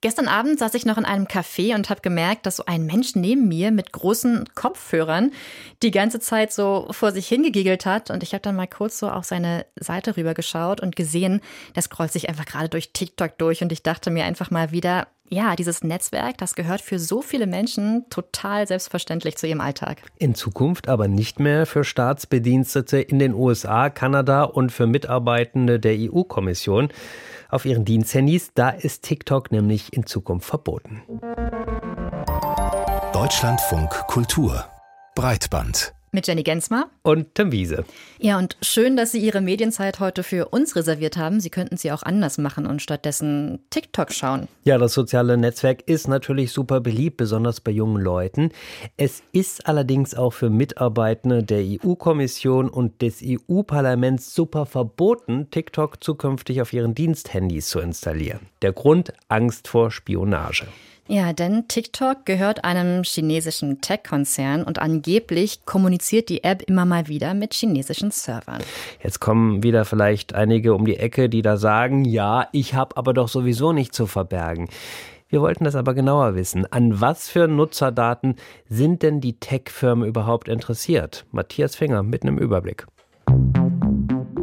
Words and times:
Gestern 0.00 0.28
Abend 0.28 0.60
saß 0.60 0.74
ich 0.74 0.86
noch 0.86 0.96
in 0.96 1.04
einem 1.04 1.26
Café 1.26 1.74
und 1.74 1.90
habe 1.90 2.02
gemerkt, 2.02 2.46
dass 2.46 2.56
so 2.56 2.64
ein 2.66 2.86
Mensch 2.86 3.16
neben 3.16 3.48
mir 3.48 3.72
mit 3.72 3.92
großen 3.92 4.44
Kopfhörern 4.54 5.32
die 5.82 5.90
ganze 5.90 6.20
Zeit 6.20 6.52
so 6.52 6.86
vor 6.92 7.10
sich 7.10 7.26
hingegiegelt 7.26 7.84
hat. 7.84 8.10
Und 8.10 8.22
ich 8.22 8.32
habe 8.32 8.42
dann 8.42 8.54
mal 8.54 8.68
kurz 8.68 9.00
so 9.00 9.10
auf 9.10 9.24
seine 9.24 9.66
Seite 9.74 10.16
rübergeschaut 10.16 10.80
und 10.80 10.94
gesehen, 10.94 11.40
der 11.74 11.82
scrollt 11.82 12.12
sich 12.12 12.28
einfach 12.28 12.46
gerade 12.46 12.68
durch 12.68 12.92
TikTok 12.92 13.36
durch. 13.38 13.60
Und 13.60 13.72
ich 13.72 13.82
dachte 13.82 14.10
mir 14.10 14.24
einfach 14.24 14.52
mal 14.52 14.70
wieder, 14.70 15.08
ja, 15.30 15.56
dieses 15.56 15.82
Netzwerk, 15.82 16.38
das 16.38 16.54
gehört 16.54 16.80
für 16.80 16.98
so 16.98 17.22
viele 17.22 17.46
Menschen 17.46 18.04
total 18.10 18.66
selbstverständlich 18.66 19.36
zu 19.36 19.46
ihrem 19.46 19.60
Alltag. 19.60 20.02
In 20.18 20.34
Zukunft 20.34 20.88
aber 20.88 21.08
nicht 21.08 21.40
mehr 21.40 21.66
für 21.66 21.84
Staatsbedienstete 21.84 23.00
in 23.00 23.18
den 23.18 23.34
USA, 23.34 23.90
Kanada 23.90 24.44
und 24.44 24.72
für 24.72 24.86
Mitarbeitende 24.86 25.80
der 25.80 25.96
EU-Kommission 25.98 26.88
auf 27.48 27.64
ihren 27.64 27.84
Diensthandys. 27.84 28.52
Da 28.54 28.70
ist 28.70 29.04
TikTok 29.04 29.52
nämlich 29.52 29.92
in 29.92 30.06
Zukunft 30.06 30.48
verboten. 30.48 31.02
Deutschlandfunk 33.12 33.90
Kultur 34.06 34.64
Breitband 35.14 35.92
mit 36.18 36.26
Jenny 36.26 36.42
Gensmer 36.42 36.90
und 37.02 37.32
Tim 37.36 37.52
Wiese. 37.52 37.84
Ja, 38.18 38.38
und 38.38 38.56
schön, 38.60 38.96
dass 38.96 39.12
Sie 39.12 39.20
Ihre 39.20 39.40
Medienzeit 39.40 40.00
heute 40.00 40.24
für 40.24 40.48
uns 40.48 40.74
reserviert 40.74 41.16
haben. 41.16 41.38
Sie 41.38 41.48
könnten 41.48 41.76
sie 41.76 41.92
auch 41.92 42.02
anders 42.02 42.38
machen 42.38 42.66
und 42.66 42.82
stattdessen 42.82 43.60
TikTok 43.70 44.10
schauen. 44.12 44.48
Ja, 44.64 44.78
das 44.78 44.94
soziale 44.94 45.36
Netzwerk 45.36 45.82
ist 45.86 46.08
natürlich 46.08 46.50
super 46.50 46.80
beliebt, 46.80 47.18
besonders 47.18 47.60
bei 47.60 47.70
jungen 47.70 48.02
Leuten. 48.02 48.50
Es 48.96 49.22
ist 49.30 49.68
allerdings 49.68 50.16
auch 50.16 50.32
für 50.32 50.50
Mitarbeitende 50.50 51.44
der 51.44 51.62
EU-Kommission 51.62 52.68
und 52.68 53.00
des 53.00 53.22
EU-Parlaments 53.22 54.34
super 54.34 54.66
verboten, 54.66 55.52
TikTok 55.52 56.02
zukünftig 56.02 56.60
auf 56.60 56.72
ihren 56.72 56.96
Diensthandys 56.96 57.68
zu 57.68 57.78
installieren. 57.78 58.40
Der 58.62 58.72
Grund 58.72 59.12
Angst 59.28 59.68
vor 59.68 59.92
Spionage. 59.92 60.66
Ja, 61.10 61.32
denn 61.32 61.66
TikTok 61.68 62.26
gehört 62.26 62.64
einem 62.64 63.02
chinesischen 63.02 63.80
Tech-Konzern 63.80 64.62
und 64.62 64.78
angeblich 64.78 65.64
kommuniziert 65.64 66.28
die 66.28 66.44
App 66.44 66.60
immer 66.60 66.84
mal 66.84 67.08
wieder 67.08 67.32
mit 67.32 67.54
chinesischen 67.54 68.10
Servern. 68.10 68.62
Jetzt 69.02 69.18
kommen 69.18 69.62
wieder 69.62 69.86
vielleicht 69.86 70.34
einige 70.34 70.74
um 70.74 70.84
die 70.84 70.98
Ecke, 70.98 71.30
die 71.30 71.40
da 71.40 71.56
sagen, 71.56 72.04
ja, 72.04 72.48
ich 72.52 72.74
habe 72.74 72.98
aber 72.98 73.14
doch 73.14 73.28
sowieso 73.28 73.72
nicht 73.72 73.94
zu 73.94 74.06
verbergen. 74.06 74.68
Wir 75.30 75.40
wollten 75.40 75.64
das 75.64 75.76
aber 75.76 75.94
genauer 75.94 76.34
wissen. 76.34 76.70
An 76.70 77.00
was 77.00 77.30
für 77.30 77.48
Nutzerdaten 77.48 78.36
sind 78.68 79.02
denn 79.02 79.22
die 79.22 79.40
Tech-Firmen 79.40 80.06
überhaupt 80.06 80.46
interessiert? 80.46 81.24
Matthias 81.32 81.74
Finger 81.74 82.02
mit 82.02 82.22
einem 82.22 82.36
Überblick. 82.36 82.86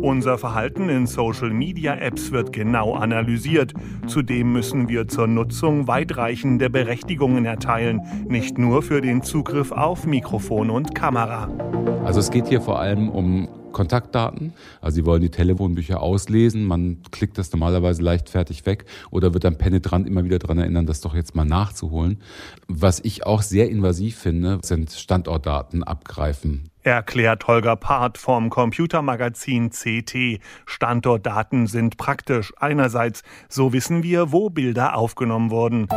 Unser 0.05 0.37
Verhalten 0.37 0.87
in 0.87 1.07
Social-Media-Apps 1.07 2.31
wird 2.31 2.53
genau 2.53 2.93
analysiert. 2.93 3.73
Zudem 4.05 4.53
müssen 4.53 4.87
wir 4.87 5.07
zur 5.07 5.25
Nutzung 5.25 5.87
weitreichende 5.87 6.69
Berechtigungen 6.69 7.45
erteilen, 7.45 8.01
nicht 8.27 8.59
nur 8.59 8.83
für 8.83 9.01
den 9.01 9.23
Zugriff 9.23 9.71
auf 9.71 10.05
Mikrofon 10.05 10.69
und 10.69 10.93
Kamera. 10.93 11.49
Also 12.03 12.19
es 12.19 12.29
geht 12.29 12.45
hier 12.47 12.61
vor 12.61 12.79
allem 12.79 13.09
um 13.09 13.49
Kontaktdaten. 13.75 14.53
Also 14.81 14.95
sie 14.95 15.05
wollen 15.05 15.21
die 15.21 15.29
Telefonbücher 15.29 16.01
auslesen. 16.01 16.63
Man 16.63 17.03
klickt 17.11 17.37
das 17.37 17.51
normalerweise 17.51 18.01
leichtfertig 18.01 18.65
weg 18.65 18.85
oder 19.11 19.33
wird 19.33 19.43
dann 19.43 19.57
penetrant 19.57 20.07
immer 20.07 20.23
wieder 20.23 20.39
daran 20.39 20.59
erinnern, 20.59 20.85
das 20.85 21.01
doch 21.01 21.13
jetzt 21.13 21.35
mal 21.35 21.45
nachzuholen. 21.45 22.21
Was 22.67 23.01
ich 23.03 23.25
auch 23.25 23.41
sehr 23.41 23.69
invasiv 23.69 24.17
finde, 24.17 24.59
sind 24.63 24.91
Standortdaten 24.93 25.83
abgreifen. 25.83 26.71
Erklärt 26.83 27.47
Holger 27.47 27.75
Part 27.75 28.17
vom 28.17 28.49
Computermagazin 28.49 29.71
CT. 29.71 30.39
Standortdaten 30.65 31.67
sind 31.67 31.97
praktisch. 31.97 32.53
Einerseits, 32.57 33.23
so 33.49 33.73
wissen 33.73 34.03
wir, 34.03 34.31
wo 34.31 34.49
Bilder 34.49 34.95
aufgenommen 34.95 35.49
wurden. 35.51 35.87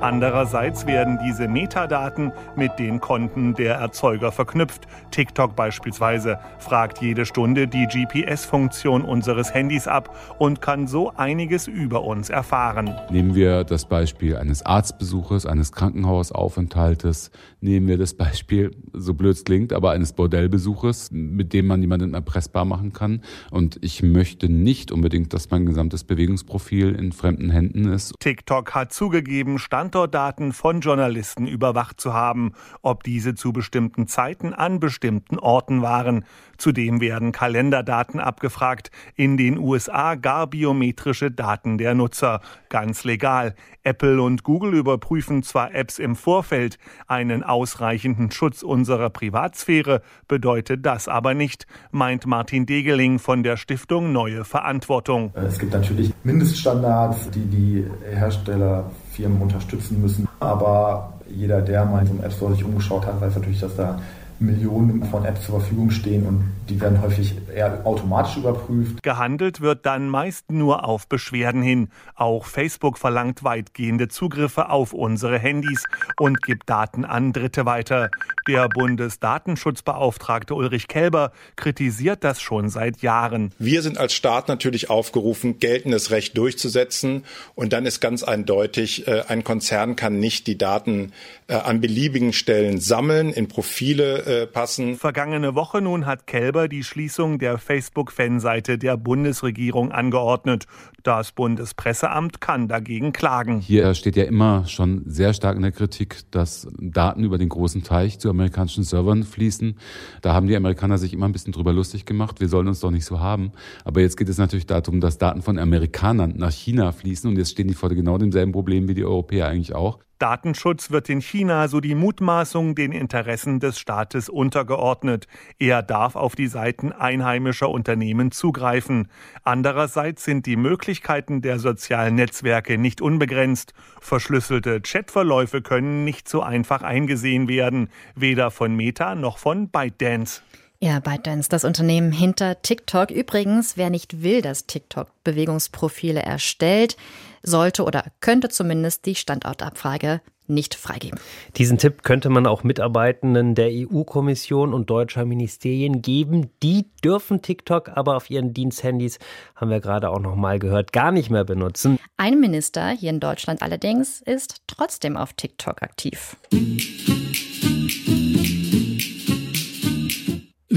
Andererseits 0.00 0.86
werden 0.86 1.18
diese 1.22 1.46
Metadaten 1.46 2.32
mit 2.56 2.78
den 2.78 3.00
Konten 3.00 3.52
der 3.52 3.74
Erzeuger 3.74 4.32
verknüpft. 4.32 4.86
TikTok 5.10 5.54
beispielsweise 5.54 6.38
fragt 6.58 7.02
jede 7.02 7.26
Stunde 7.26 7.68
die 7.68 7.86
GPS-Funktion 7.86 9.02
unseres 9.02 9.52
Handys 9.52 9.86
ab 9.86 10.16
und 10.38 10.62
kann 10.62 10.86
so 10.86 11.12
einiges 11.16 11.66
über 11.66 12.02
uns 12.04 12.30
erfahren. 12.30 12.94
Nehmen 13.10 13.34
wir 13.34 13.64
das 13.64 13.84
Beispiel 13.84 14.36
eines 14.36 14.64
Arztbesuches, 14.64 15.44
eines 15.44 15.70
Krankenhausaufenthaltes, 15.72 17.30
nehmen 17.60 17.86
wir 17.86 17.98
das 17.98 18.14
Beispiel, 18.14 18.70
so 18.94 19.12
blöd 19.12 19.36
es 19.36 19.44
klingt, 19.44 19.74
aber 19.74 19.90
eines 19.90 20.14
Bordellbesuches, 20.14 21.10
mit 21.12 21.52
dem 21.52 21.66
man 21.66 21.82
jemanden 21.82 22.14
erpressbar 22.14 22.64
machen 22.64 22.94
kann. 22.94 23.20
Und 23.50 23.78
ich 23.82 24.02
möchte 24.02 24.48
nicht 24.48 24.92
unbedingt, 24.92 25.34
dass 25.34 25.50
mein 25.50 25.66
gesamtes 25.66 26.04
Bewegungsprofil 26.04 26.94
in 26.94 27.12
fremden 27.12 27.50
Händen 27.50 27.92
ist. 27.92 28.14
TikTok 28.18 28.74
hat 28.74 28.94
zugegeben, 28.94 29.58
Stand 29.58 29.89
Standortdaten 29.90 30.52
von 30.52 30.78
Journalisten 30.78 31.48
überwacht 31.48 32.00
zu 32.00 32.14
haben, 32.14 32.52
ob 32.80 33.02
diese 33.02 33.34
zu 33.34 33.52
bestimmten 33.52 34.06
Zeiten 34.06 34.54
an 34.54 34.78
bestimmten 34.78 35.36
Orten 35.36 35.82
waren. 35.82 36.24
Zudem 36.58 37.00
werden 37.00 37.32
Kalenderdaten 37.32 38.20
abgefragt, 38.20 38.92
in 39.16 39.36
den 39.36 39.58
USA 39.58 40.14
gar 40.14 40.46
biometrische 40.46 41.32
Daten 41.32 41.76
der 41.76 41.94
Nutzer. 41.94 42.40
Ganz 42.68 43.02
legal. 43.02 43.56
Apple 43.82 44.22
und 44.22 44.44
Google 44.44 44.74
überprüfen 44.74 45.42
zwar 45.42 45.74
Apps 45.74 45.98
im 45.98 46.14
Vorfeld, 46.14 46.78
einen 47.08 47.42
ausreichenden 47.42 48.30
Schutz 48.30 48.62
unserer 48.62 49.10
Privatsphäre 49.10 50.02
bedeutet 50.28 50.86
das 50.86 51.08
aber 51.08 51.34
nicht, 51.34 51.66
meint 51.90 52.26
Martin 52.26 52.64
Degeling 52.64 53.18
von 53.18 53.42
der 53.42 53.56
Stiftung 53.56 54.12
Neue 54.12 54.44
Verantwortung. 54.44 55.32
Es 55.34 55.58
gibt 55.58 55.72
natürlich 55.72 56.12
Mindeststandards, 56.22 57.30
die 57.30 57.46
die 57.46 57.90
Hersteller 58.04 58.88
Firmen 59.12 59.40
unterstützen 59.42 60.00
müssen. 60.00 60.28
Aber 60.38 61.14
jeder, 61.28 61.60
der 61.62 61.84
mal 61.84 62.00
in 62.00 62.06
so 62.06 62.12
einem 62.14 62.24
App 62.24 62.32
Store 62.32 62.52
sich 62.52 62.64
umgeschaut 62.64 63.06
hat, 63.06 63.20
weiß 63.20 63.36
natürlich, 63.36 63.60
dass 63.60 63.76
da 63.76 64.00
Millionen 64.40 65.04
von 65.04 65.24
Apps 65.24 65.44
zur 65.44 65.60
Verfügung 65.60 65.90
stehen 65.90 66.26
und 66.26 66.44
die 66.70 66.80
werden 66.80 67.02
häufig 67.02 67.34
eher 67.54 67.84
automatisch 67.84 68.38
überprüft. 68.38 69.02
Gehandelt 69.02 69.60
wird 69.60 69.84
dann 69.84 70.08
meist 70.08 70.50
nur 70.50 70.84
auf 70.84 71.08
Beschwerden 71.08 71.62
hin. 71.62 71.88
Auch 72.14 72.46
Facebook 72.46 72.96
verlangt 72.96 73.44
weitgehende 73.44 74.08
Zugriffe 74.08 74.70
auf 74.70 74.92
unsere 74.92 75.38
Handys 75.38 75.84
und 76.18 76.40
gibt 76.42 76.70
Daten 76.70 77.04
an 77.04 77.32
Dritte 77.32 77.66
weiter. 77.66 78.10
Der 78.48 78.68
Bundesdatenschutzbeauftragte 78.68 80.54
Ulrich 80.54 80.88
Kelber 80.88 81.32
kritisiert 81.56 82.24
das 82.24 82.40
schon 82.40 82.70
seit 82.70 83.02
Jahren. 83.02 83.52
Wir 83.58 83.82
sind 83.82 83.98
als 83.98 84.14
Staat 84.14 84.48
natürlich 84.48 84.88
aufgerufen, 84.88 85.58
geltendes 85.58 86.10
Recht 86.10 86.38
durchzusetzen. 86.38 87.24
Und 87.54 87.72
dann 87.72 87.84
ist 87.84 88.00
ganz 88.00 88.22
eindeutig, 88.22 89.06
äh, 89.06 89.24
ein 89.28 89.44
Konzern 89.44 89.96
kann 89.96 90.18
nicht 90.18 90.46
die 90.46 90.56
Daten 90.56 91.12
äh, 91.48 91.54
an 91.54 91.80
beliebigen 91.80 92.32
Stellen 92.32 92.80
sammeln, 92.80 93.32
in 93.32 93.48
Profile 93.48 94.24
äh, 94.30 94.46
passen. 94.46 94.96
Vergangene 94.96 95.54
Woche 95.54 95.82
nun 95.82 96.06
hat 96.06 96.26
Kelber 96.26 96.68
die 96.68 96.84
Schließung 96.84 97.38
der 97.38 97.58
Facebook-Fanseite 97.58 98.78
der 98.78 98.96
Bundesregierung 98.96 99.92
angeordnet. 99.92 100.66
Das 101.02 101.32
Bundespresseamt 101.32 102.40
kann 102.40 102.68
dagegen 102.68 103.12
klagen. 103.12 103.60
Hier 103.60 103.94
steht 103.94 104.16
ja 104.16 104.24
immer 104.24 104.66
schon 104.66 105.02
sehr 105.06 105.34
stark 105.34 105.56
in 105.56 105.62
der 105.62 105.72
Kritik, 105.72 106.20
dass 106.30 106.68
Daten 106.78 107.24
über 107.24 107.38
den 107.38 107.48
großen 107.48 107.82
Teich 107.82 108.18
zu 108.18 108.30
amerikanischen 108.30 108.84
Servern 108.84 109.24
fließen. 109.24 109.76
Da 110.22 110.32
haben 110.32 110.46
die 110.46 110.56
Amerikaner 110.56 110.98
sich 110.98 111.12
immer 111.12 111.26
ein 111.26 111.32
bisschen 111.32 111.52
drüber 111.52 111.72
lustig 111.72 112.06
gemacht. 112.06 112.40
Wir 112.40 112.48
sollen 112.48 112.68
uns 112.68 112.80
doch 112.80 112.90
nicht 112.90 113.04
so 113.04 113.20
haben. 113.20 113.52
Aber 113.84 114.00
jetzt 114.00 114.16
geht 114.16 114.28
es 114.28 114.38
natürlich 114.38 114.66
darum, 114.66 115.00
dass 115.00 115.18
Daten 115.18 115.42
von 115.42 115.58
Amerikanern 115.58 116.34
nach 116.36 116.52
China 116.52 116.92
fließen. 116.92 117.28
Und 117.28 117.36
jetzt 117.36 117.50
stehen 117.50 117.68
die 117.68 117.74
vor 117.74 117.88
genau 117.88 118.16
demselben 118.16 118.52
Problem 118.52 118.88
wie 118.88 118.94
die 118.94 119.04
Europäer 119.04 119.48
eigentlich 119.48 119.74
auch. 119.74 119.98
Datenschutz 120.20 120.90
wird 120.90 121.08
in 121.08 121.20
China, 121.20 121.66
so 121.66 121.80
die 121.80 121.94
Mutmaßung, 121.94 122.74
den 122.74 122.92
Interessen 122.92 123.58
des 123.58 123.78
Staates 123.78 124.28
untergeordnet. 124.28 125.26
Er 125.58 125.82
darf 125.82 126.14
auf 126.14 126.36
die 126.36 126.46
Seiten 126.46 126.92
einheimischer 126.92 127.70
Unternehmen 127.70 128.30
zugreifen. 128.30 129.08
Andererseits 129.44 130.24
sind 130.24 130.46
die 130.46 130.56
Möglichkeiten 130.56 131.40
der 131.40 131.58
sozialen 131.58 132.14
Netzwerke 132.14 132.76
nicht 132.76 133.00
unbegrenzt. 133.00 133.72
Verschlüsselte 134.00 134.80
Chatverläufe 134.82 135.62
können 135.62 136.04
nicht 136.04 136.28
so 136.28 136.42
einfach 136.42 136.82
eingesehen 136.82 137.48
werden, 137.48 137.88
weder 138.14 138.50
von 138.50 138.76
Meta 138.76 139.14
noch 139.14 139.38
von 139.38 139.68
ByteDance. 139.68 140.42
Ja, 140.82 140.98
ByteDance, 140.98 141.50
das 141.50 141.64
Unternehmen 141.64 142.10
hinter 142.10 142.62
TikTok. 142.62 143.10
Übrigens, 143.10 143.76
wer 143.76 143.90
nicht 143.90 144.22
will, 144.22 144.40
dass 144.40 144.66
TikTok 144.66 145.08
Bewegungsprofile 145.24 146.22
erstellt, 146.22 146.96
sollte 147.42 147.84
oder 147.84 148.04
könnte 148.20 148.48
zumindest 148.48 149.06
die 149.06 149.14
Standortabfrage 149.14 150.20
nicht 150.50 150.74
freigeben. 150.74 151.18
Diesen 151.56 151.78
Tipp 151.78 152.02
könnte 152.02 152.28
man 152.28 152.46
auch 152.46 152.64
Mitarbeitenden 152.64 153.54
der 153.54 153.70
EU-Kommission 153.70 154.74
und 154.74 154.90
deutscher 154.90 155.24
Ministerien 155.24 156.02
geben. 156.02 156.50
Die 156.62 156.86
dürfen 157.02 157.40
TikTok 157.40 157.96
aber 157.96 158.16
auf 158.16 158.30
ihren 158.30 158.52
Diensthandys, 158.52 159.18
haben 159.54 159.70
wir 159.70 159.80
gerade 159.80 160.10
auch 160.10 160.18
noch 160.18 160.36
mal 160.36 160.58
gehört, 160.58 160.92
gar 160.92 161.12
nicht 161.12 161.30
mehr 161.30 161.44
benutzen. 161.44 161.98
Ein 162.16 162.40
Minister 162.40 162.90
hier 162.90 163.10
in 163.10 163.20
Deutschland 163.20 163.62
allerdings 163.62 164.20
ist 164.20 164.62
trotzdem 164.66 165.16
auf 165.16 165.32
TikTok 165.32 165.82
aktiv. 165.82 166.36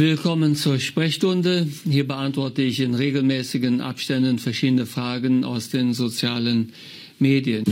Willkommen 0.05 0.57
zur 0.57 0.79
Sprechstunde. 0.79 1.65
Hier 1.85 2.05
beantworte 2.05 2.61
ich 2.61 2.81
in 2.81 2.93
regelmäßigen 2.93 3.79
Abständen 3.79 4.37
verschiedene 4.37 4.85
Fragen 4.85 5.45
aus 5.45 5.69
den 5.69 5.93
sozialen 5.93 6.73
Medien. 7.19 7.63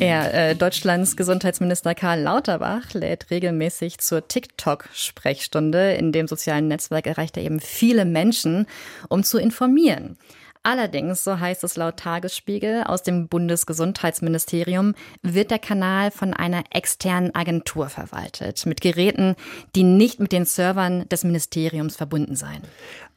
Er, 0.00 0.34
äh, 0.34 0.56
Deutschlands 0.56 1.16
Gesundheitsminister 1.16 1.94
Karl 1.94 2.22
Lauterbach 2.22 2.92
lädt 2.92 3.30
regelmäßig 3.30 3.98
zur 3.98 4.26
TikTok-Sprechstunde. 4.26 5.92
In 5.92 6.10
dem 6.10 6.26
sozialen 6.26 6.66
Netzwerk 6.66 7.06
erreicht 7.06 7.36
er 7.36 7.44
eben 7.44 7.60
viele 7.60 8.04
Menschen, 8.04 8.66
um 9.08 9.22
zu 9.22 9.38
informieren. 9.38 10.16
Allerdings, 10.62 11.24
so 11.24 11.40
heißt 11.40 11.64
es 11.64 11.76
laut 11.76 11.96
Tagesspiegel 11.96 12.84
aus 12.84 13.02
dem 13.02 13.28
Bundesgesundheitsministerium, 13.28 14.94
wird 15.22 15.50
der 15.50 15.58
Kanal 15.58 16.10
von 16.10 16.34
einer 16.34 16.64
externen 16.70 17.34
Agentur 17.34 17.88
verwaltet, 17.88 18.66
mit 18.66 18.82
Geräten, 18.82 19.36
die 19.74 19.84
nicht 19.84 20.20
mit 20.20 20.32
den 20.32 20.44
Servern 20.44 21.08
des 21.08 21.24
Ministeriums 21.24 21.96
verbunden 21.96 22.36
seien. 22.36 22.60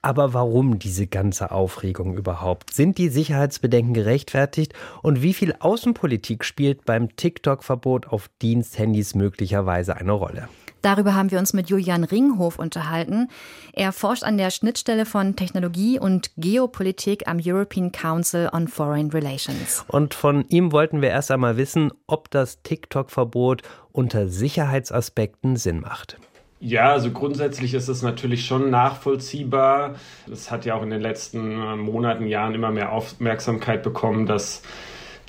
Aber 0.02 0.34
warum 0.34 0.80
diese 0.80 1.06
ganze 1.06 1.52
Aufregung 1.52 2.16
überhaupt? 2.16 2.74
Sind 2.74 2.98
die 2.98 3.10
Sicherheitsbedenken 3.10 3.94
gerechtfertigt? 3.94 4.74
Und 5.02 5.22
wie 5.22 5.34
viel 5.34 5.54
Außenpolitik 5.60 6.46
spielt 6.46 6.86
beim 6.86 7.14
TikTok-Verbot 7.18 8.08
auf 8.08 8.30
Diensthandys 8.42 9.16
möglicherweise 9.16 9.98
eine 9.98 10.14
Rolle? 10.14 10.48
Darüber 10.84 11.16
haben 11.16 11.32
wir 11.32 11.40
uns 11.40 11.54
mit 11.54 11.70
Julian 11.70 12.04
Ringhof 12.04 12.60
unterhalten. 12.60 13.30
Er 13.72 13.94
forscht 13.94 14.24
an 14.24 14.38
der 14.38 14.52
Schnittstelle 14.52 15.06
von 15.06 15.38
Technologie 15.38 15.98
und 15.98 16.32
Geopolitik 16.36 17.26
am 17.26 17.40
European 17.44 17.94
Council 17.94 18.50
on 18.52 18.68
Foreign 18.68 19.10
Relations. 19.10 19.86
Und 19.88 20.14
von 20.14 20.46
ihm 20.50 20.74
wollten 20.74 21.02
wir 21.02 21.10
erst 21.10 21.32
einmal 21.32 21.56
wissen, 21.56 21.92
ob 22.06 22.30
das 22.32 22.62
TikTok-Verbot 22.64 23.62
unter 23.94 24.28
Sicherheitsaspekten 24.28 25.56
Sinn 25.56 25.80
macht. 25.80 26.18
Ja, 26.60 26.92
also 26.92 27.12
grundsätzlich 27.12 27.74
ist 27.74 27.88
es 27.88 28.02
natürlich 28.02 28.46
schon 28.46 28.70
nachvollziehbar. 28.70 29.96
Es 30.30 30.52
hat 30.52 30.66
ja 30.66 30.76
auch 30.76 30.84
in 30.84 30.90
den 30.90 31.02
letzten 31.02 31.78
Monaten, 31.80 32.28
Jahren 32.28 32.56
immer 32.56 32.72
mehr 32.72 32.92
Aufmerksamkeit 32.92 33.84
bekommen, 33.84 34.26
dass 34.26 34.62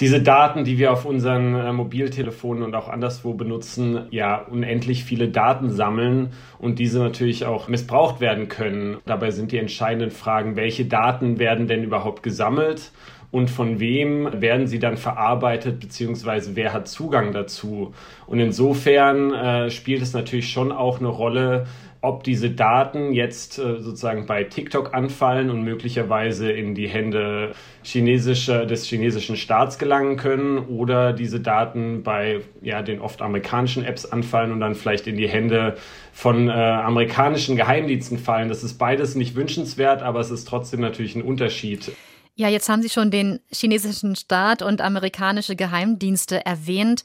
diese 0.01 0.21
Daten, 0.21 0.65
die 0.65 0.79
wir 0.79 0.93
auf 0.93 1.05
unseren 1.05 1.55
äh, 1.55 1.73
Mobiltelefonen 1.73 2.65
und 2.65 2.75
auch 2.75 2.89
anderswo 2.89 3.35
benutzen, 3.35 4.07
ja 4.11 4.39
unendlich 4.39 5.05
viele 5.05 5.29
Daten 5.29 5.71
sammeln 5.71 6.31
und 6.59 6.79
diese 6.79 6.99
natürlich 6.99 7.47
auch 7.47 7.69
missbraucht 7.69 8.21
werden 8.21 8.49
können. 8.49 8.99
Dabei 9.07 9.31
sind 9.31 9.53
die 9.53 9.59
entscheidenden 9.59 10.11
Fragen, 10.11 10.57
welche 10.57 10.85
Daten 10.85 11.39
werden 11.39 11.67
denn 11.67 11.85
überhaupt 11.85 12.23
gesammelt? 12.23 12.93
und 13.35 13.51
von 13.51 13.81
wem 13.81 14.29
werden 14.41 14.69
sie 14.69 14.79
dann 14.79 14.97
verarbeitet, 14.97 15.81
beziehungsweise 15.81 16.55
wer 16.55 16.73
hat 16.73 16.87
Zugang 16.87 17.33
dazu. 17.33 17.93
Und 18.29 18.39
insofern 18.39 19.35
äh, 19.35 19.71
spielt 19.71 20.03
es 20.03 20.13
natürlich 20.13 20.51
schon 20.51 20.71
auch 20.71 21.01
eine 21.01 21.09
Rolle, 21.09 21.67
ob 22.05 22.23
diese 22.23 22.51
Daten 22.51 23.13
jetzt 23.13 23.59
äh, 23.59 23.81
sozusagen 23.81 24.27
bei 24.27 24.45
TikTok 24.45 24.93
anfallen 24.93 25.51
und 25.51 25.65
möglicherweise 25.65 26.53
in 26.53 26.75
die 26.75 26.87
Hände 26.87 27.55
chinesischer, 27.83 28.67
des 28.67 28.85
chinesischen 28.85 29.37
Staats 29.37 29.79
gelangen 29.79 30.17
können 30.17 30.59
oder 30.59 31.15
diese 31.15 31.41
Daten 31.41 32.03
bei 32.03 32.43
ja, 32.61 32.83
den 32.83 33.01
oft 33.01 33.23
amerikanischen 33.23 33.85
Apps 33.85 34.05
anfallen 34.05 34.53
und 34.53 34.61
dann 34.61 34.75
vielleicht 34.75 35.07
in 35.07 35.17
die 35.17 35.29
Hände 35.29 35.77
von 36.13 36.49
äh, 36.49 36.53
amerikanischen 36.53 37.57
Geheimdiensten 37.57 38.19
fallen. 38.19 38.51
Das 38.51 38.63
ist 38.63 38.75
beides 38.75 39.15
nicht 39.15 39.35
wünschenswert, 39.35 40.03
aber 40.03 40.21
es 40.21 40.31
ist 40.31 40.47
trotzdem 40.47 40.81
natürlich 40.81 41.17
ein 41.17 41.23
Unterschied. 41.23 41.91
Ja, 42.37 42.49
jetzt 42.49 42.69
haben 42.69 42.83
Sie 42.83 42.91
schon 42.91 43.11
den 43.11 43.41
chinesischen 43.51 44.15
Staat 44.15 44.61
und 44.61 44.83
amerikanische 44.83 45.57
Geheimdienste 45.57 46.45
erwähnt. 46.45 47.03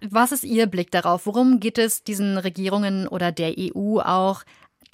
Was 0.00 0.32
ist 0.32 0.44
Ihr 0.44 0.66
Blick 0.66 0.90
darauf? 0.90 1.26
Worum 1.26 1.60
geht 1.60 1.78
es 1.78 2.04
diesen 2.04 2.38
Regierungen 2.38 3.08
oder 3.08 3.32
der 3.32 3.54
EU 3.58 3.98
auch 3.98 4.44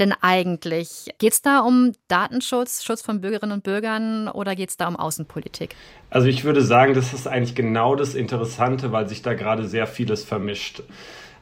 denn 0.00 0.14
eigentlich? 0.20 1.10
Geht 1.18 1.32
es 1.34 1.42
da 1.42 1.60
um 1.60 1.92
Datenschutz, 2.08 2.82
Schutz 2.82 3.02
von 3.02 3.20
Bürgerinnen 3.20 3.52
und 3.52 3.64
Bürgern 3.64 4.28
oder 4.28 4.56
geht 4.56 4.70
es 4.70 4.76
da 4.76 4.88
um 4.88 4.96
Außenpolitik? 4.96 5.76
Also 6.10 6.26
ich 6.28 6.44
würde 6.44 6.62
sagen, 6.62 6.94
das 6.94 7.12
ist 7.12 7.26
eigentlich 7.26 7.54
genau 7.54 7.96
das 7.96 8.14
Interessante, 8.14 8.92
weil 8.92 9.08
sich 9.08 9.22
da 9.22 9.34
gerade 9.34 9.66
sehr 9.68 9.86
vieles 9.86 10.24
vermischt. 10.24 10.82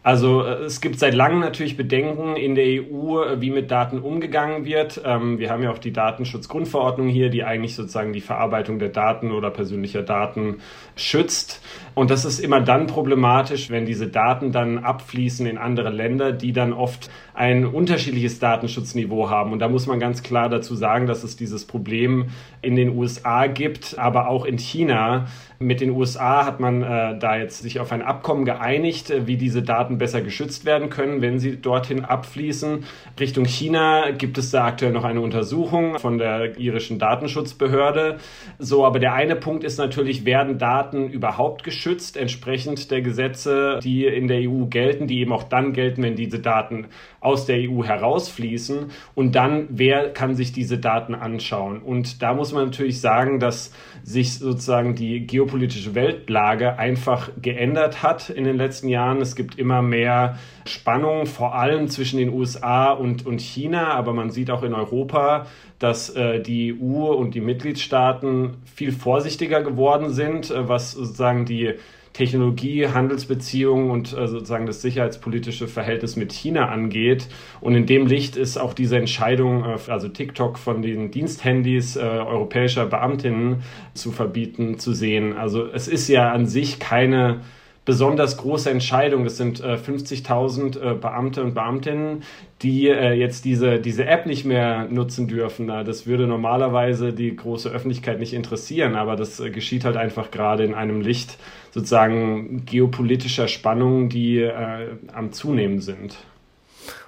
Also 0.02 0.42
äh, 0.42 0.64
es 0.64 0.80
gibt 0.80 0.98
seit 0.98 1.14
langem 1.14 1.40
natürlich 1.40 1.76
Bedenken 1.76 2.36
in 2.36 2.54
der 2.54 2.64
EU, 2.64 3.22
äh, 3.22 3.40
wie 3.40 3.50
mit 3.50 3.70
Daten 3.70 4.00
umgegangen 4.00 4.64
wird. 4.64 5.00
Ähm, 5.04 5.38
wir 5.38 5.50
haben 5.50 5.62
ja 5.62 5.70
auch 5.70 5.78
die 5.78 5.92
Datenschutzgrundverordnung 5.92 7.08
hier, 7.08 7.30
die 7.30 7.44
eigentlich 7.44 7.76
sozusagen 7.76 8.12
die 8.12 8.20
Verarbeitung 8.20 8.78
der 8.78 8.88
Daten 8.88 9.30
oder 9.30 9.50
persönlicher 9.50 10.02
Daten 10.02 10.58
schützt. 10.96 11.62
Und 11.94 12.10
das 12.10 12.24
ist 12.24 12.40
immer 12.40 12.60
dann 12.60 12.86
problematisch, 12.86 13.70
wenn 13.70 13.86
diese 13.86 14.08
Daten 14.08 14.50
dann 14.50 14.78
abfließen 14.78 15.46
in 15.46 15.58
andere 15.58 15.90
Länder, 15.90 16.32
die 16.32 16.52
dann 16.52 16.72
oft 16.72 17.10
ein 17.34 17.66
unterschiedliches 17.66 18.38
Datenschutzniveau 18.38 19.30
haben. 19.30 19.52
Und 19.52 19.58
da 19.60 19.68
muss 19.68 19.86
man 19.86 20.00
ganz 20.00 20.22
klar 20.22 20.48
dazu 20.48 20.74
sagen, 20.74 21.06
dass 21.06 21.24
es 21.24 21.36
dieses 21.36 21.64
Problem 21.64 22.26
in 22.60 22.76
den 22.76 22.96
USA 22.96 23.46
gibt, 23.46 23.98
aber 23.98 24.28
auch 24.28 24.44
in 24.44 24.58
China. 24.58 25.26
Mit 25.58 25.80
den 25.80 25.90
USA 25.90 26.44
hat 26.44 26.60
man 26.60 26.82
äh, 26.82 27.18
da 27.18 27.36
jetzt 27.36 27.62
sich 27.62 27.78
auf 27.78 27.92
ein 27.92 28.02
Abkommen 28.02 28.44
geeinigt, 28.44 29.10
äh, 29.10 29.26
wie 29.26 29.36
diese 29.36 29.62
Daten 29.62 29.98
besser 29.98 30.20
geschützt 30.20 30.64
werden 30.64 30.90
können, 30.90 31.22
wenn 31.22 31.38
sie 31.38 31.60
dorthin 31.60 32.04
abfließen. 32.04 32.84
Richtung 33.18 33.44
China 33.44 34.10
gibt 34.10 34.38
es 34.38 34.50
da 34.50 34.66
aktuell 34.66 34.92
noch 34.92 35.04
eine 35.04 35.20
Untersuchung 35.20 35.98
von 35.98 36.18
der 36.18 36.58
irischen 36.58 36.98
Datenschutzbehörde. 36.98 38.18
So, 38.58 38.84
aber 38.84 38.98
der 38.98 39.14
eine 39.14 39.36
Punkt 39.36 39.64
ist 39.64 39.78
natürlich, 39.78 40.24
werden 40.24 40.58
Daten 40.58 41.08
überhaupt 41.08 41.62
geschützt, 41.62 42.16
entsprechend 42.16 42.90
der 42.90 43.02
Gesetze, 43.02 43.78
die 43.82 44.04
in 44.04 44.26
der 44.26 44.40
EU 44.40 44.66
gelten, 44.66 45.06
die 45.06 45.20
eben 45.20 45.32
auch 45.32 45.44
dann 45.44 45.72
gelten, 45.72 46.02
wenn 46.02 46.16
diese 46.16 46.40
Daten 46.40 46.88
aus 47.22 47.46
der 47.46 47.58
EU 47.58 47.84
herausfließen. 47.84 48.90
Und 49.14 49.34
dann, 49.34 49.68
wer 49.70 50.12
kann 50.12 50.34
sich 50.34 50.52
diese 50.52 50.78
Daten 50.78 51.14
anschauen? 51.14 51.80
Und 51.80 52.20
da 52.20 52.34
muss 52.34 52.52
man 52.52 52.66
natürlich 52.66 53.00
sagen, 53.00 53.38
dass 53.38 53.72
sich 54.02 54.38
sozusagen 54.38 54.94
die 54.96 55.26
geopolitische 55.26 55.94
Weltlage 55.94 56.78
einfach 56.78 57.30
geändert 57.40 58.02
hat 58.02 58.28
in 58.28 58.44
den 58.44 58.56
letzten 58.56 58.88
Jahren. 58.88 59.20
Es 59.20 59.36
gibt 59.36 59.58
immer 59.58 59.82
mehr 59.82 60.38
Spannungen, 60.66 61.26
vor 61.26 61.54
allem 61.54 61.88
zwischen 61.88 62.18
den 62.18 62.30
USA 62.30 62.90
und, 62.90 63.24
und 63.24 63.40
China, 63.40 63.94
aber 63.94 64.12
man 64.12 64.30
sieht 64.30 64.50
auch 64.50 64.64
in 64.64 64.74
Europa, 64.74 65.46
dass 65.78 66.10
äh, 66.10 66.40
die 66.40 66.74
EU 66.80 67.12
und 67.12 67.34
die 67.34 67.40
Mitgliedstaaten 67.40 68.58
viel 68.64 68.92
vorsichtiger 68.92 69.62
geworden 69.62 70.10
sind, 70.10 70.50
äh, 70.50 70.68
was 70.68 70.92
sozusagen 70.92 71.44
die 71.44 71.74
Technologie, 72.12 72.88
Handelsbeziehungen 72.88 73.90
und 73.90 74.16
äh, 74.16 74.26
sozusagen 74.28 74.66
das 74.66 74.82
sicherheitspolitische 74.82 75.68
Verhältnis 75.68 76.16
mit 76.16 76.32
China 76.32 76.68
angeht. 76.68 77.28
Und 77.60 77.74
in 77.74 77.86
dem 77.86 78.06
Licht 78.06 78.36
ist 78.36 78.58
auch 78.58 78.74
diese 78.74 78.98
Entscheidung, 78.98 79.64
äh, 79.64 79.78
also 79.90 80.08
TikTok 80.08 80.58
von 80.58 80.82
den 80.82 81.10
Diensthandys 81.10 81.96
äh, 81.96 82.00
europäischer 82.00 82.86
Beamtinnen 82.86 83.62
zu 83.94 84.12
verbieten, 84.12 84.78
zu 84.78 84.92
sehen. 84.92 85.36
Also 85.36 85.66
es 85.66 85.88
ist 85.88 86.08
ja 86.08 86.30
an 86.32 86.46
sich 86.46 86.78
keine 86.78 87.40
besonders 87.84 88.36
große 88.36 88.70
Entscheidung. 88.70 89.26
Es 89.26 89.36
sind 89.36 89.60
äh, 89.60 89.74
50.000 89.74 90.80
äh, 90.80 90.94
Beamte 90.94 91.42
und 91.42 91.54
Beamtinnen, 91.54 92.22
die 92.62 92.88
äh, 92.88 93.12
jetzt 93.12 93.44
diese, 93.44 93.80
diese 93.80 94.06
App 94.06 94.26
nicht 94.26 94.44
mehr 94.44 94.86
nutzen 94.88 95.26
dürfen. 95.26 95.66
Das 95.66 96.06
würde 96.06 96.26
normalerweise 96.26 97.12
die 97.12 97.34
große 97.34 97.68
Öffentlichkeit 97.68 98.20
nicht 98.20 98.34
interessieren, 98.34 98.94
aber 98.94 99.16
das 99.16 99.40
äh, 99.40 99.50
geschieht 99.50 99.84
halt 99.84 99.96
einfach 99.96 100.30
gerade 100.30 100.64
in 100.64 100.74
einem 100.74 101.00
Licht 101.00 101.38
sozusagen 101.72 102.64
geopolitischer 102.64 103.48
Spannungen, 103.48 104.08
die 104.08 104.38
äh, 104.38 104.88
am 105.12 105.32
Zunehmen 105.32 105.80
sind. 105.80 106.16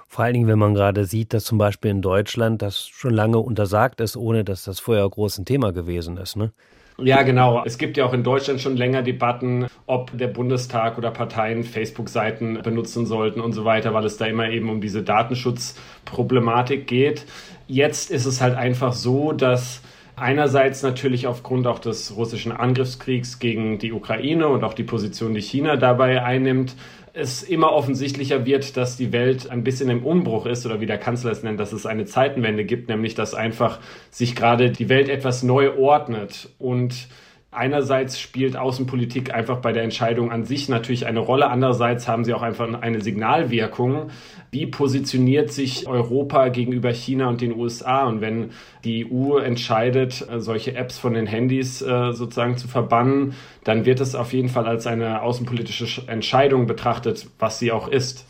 Vor 0.07 0.23
allen 0.23 0.33
Dingen, 0.33 0.47
wenn 0.47 0.59
man 0.59 0.73
gerade 0.73 1.03
sieht, 1.05 1.33
dass 1.33 1.43
zum 1.43 1.57
Beispiel 1.57 1.91
in 1.91 2.01
Deutschland 2.01 2.61
das 2.61 2.87
schon 2.87 3.13
lange 3.13 3.37
untersagt 3.37 3.99
ist, 3.99 4.15
ohne 4.15 4.45
dass 4.45 4.63
das 4.63 4.79
vorher 4.79 5.09
groß 5.09 5.39
ein 5.39 5.45
Thema 5.45 5.73
gewesen 5.73 6.15
ist. 6.15 6.37
Ne? 6.37 6.53
Ja, 6.97 7.23
genau. 7.23 7.63
Es 7.65 7.77
gibt 7.77 7.97
ja 7.97 8.05
auch 8.05 8.13
in 8.13 8.23
Deutschland 8.23 8.61
schon 8.61 8.77
länger 8.77 9.01
Debatten, 9.01 9.67
ob 9.85 10.17
der 10.17 10.27
Bundestag 10.27 10.97
oder 10.97 11.11
Parteien 11.11 11.63
Facebook-Seiten 11.63 12.61
benutzen 12.61 13.05
sollten 13.05 13.41
und 13.41 13.51
so 13.51 13.65
weiter, 13.65 13.93
weil 13.93 14.05
es 14.05 14.17
da 14.17 14.25
immer 14.25 14.49
eben 14.49 14.69
um 14.69 14.79
diese 14.79 15.03
Datenschutzproblematik 15.03 16.87
geht. 16.87 17.25
Jetzt 17.67 18.11
ist 18.11 18.25
es 18.25 18.41
halt 18.41 18.55
einfach 18.55 18.93
so, 18.93 19.33
dass 19.33 19.81
Einerseits 20.17 20.81
natürlich 20.81 21.27
aufgrund 21.27 21.67
auch 21.67 21.79
des 21.79 22.15
russischen 22.15 22.53
Angriffskriegs 22.53 23.39
gegen 23.39 23.79
die 23.79 23.91
Ukraine 23.91 24.47
und 24.47 24.63
auch 24.63 24.73
die 24.73 24.83
Position, 24.83 25.33
die 25.33 25.41
China 25.41 25.75
dabei 25.75 26.23
einnimmt, 26.23 26.75
es 27.15 27.43
immer 27.43 27.71
offensichtlicher 27.71 28.45
wird, 28.45 28.75
dass 28.75 28.97
die 28.97 29.13
Welt 29.13 29.49
ein 29.49 29.63
bisschen 29.63 29.89
im 29.89 30.05
Umbruch 30.05 30.45
ist 30.45 30.65
oder 30.65 30.81
wie 30.81 30.85
der 30.85 30.97
Kanzler 30.97 31.31
es 31.31 31.43
nennt, 31.43 31.59
dass 31.59 31.71
es 31.71 31.85
eine 31.85 32.05
Zeitenwende 32.05 32.65
gibt, 32.65 32.89
nämlich 32.89 33.15
dass 33.15 33.33
einfach 33.33 33.79
sich 34.11 34.35
gerade 34.35 34.69
die 34.69 34.89
Welt 34.89 35.07
etwas 35.07 35.41
neu 35.41 35.77
ordnet. 35.77 36.49
Und 36.59 37.07
Einerseits 37.55 38.19
spielt 38.19 38.57
Außenpolitik 38.57 39.33
einfach 39.33 39.57
bei 39.57 39.71
der 39.71 39.83
Entscheidung 39.83 40.31
an 40.31 40.43
sich 40.45 40.69
natürlich 40.69 41.05
eine 41.05 41.19
Rolle. 41.19 41.49
Andererseits 41.49 42.07
haben 42.07 42.23
sie 42.23 42.33
auch 42.33 42.41
einfach 42.41 42.81
eine 42.81 43.01
Signalwirkung. 43.01 44.09
Wie 44.51 44.65
positioniert 44.65 45.51
sich 45.51 45.87
Europa 45.87 46.49
gegenüber 46.49 46.91
China 46.91 47.27
und 47.29 47.41
den 47.41 47.55
USA? 47.55 48.05
Und 48.05 48.21
wenn 48.21 48.51
die 48.83 49.09
EU 49.11 49.37
entscheidet, 49.37 50.27
solche 50.37 50.75
Apps 50.75 50.97
von 50.97 51.13
den 51.13 51.27
Handys 51.27 51.81
äh, 51.81 52.11
sozusagen 52.11 52.57
zu 52.57 52.67
verbannen, 52.67 53.33
dann 53.63 53.85
wird 53.85 53.99
es 53.99 54.15
auf 54.15 54.33
jeden 54.33 54.49
Fall 54.49 54.65
als 54.65 54.87
eine 54.87 55.21
außenpolitische 55.21 56.07
Entscheidung 56.07 56.67
betrachtet, 56.67 57.27
was 57.39 57.59
sie 57.59 57.71
auch 57.71 57.87
ist. 57.87 58.25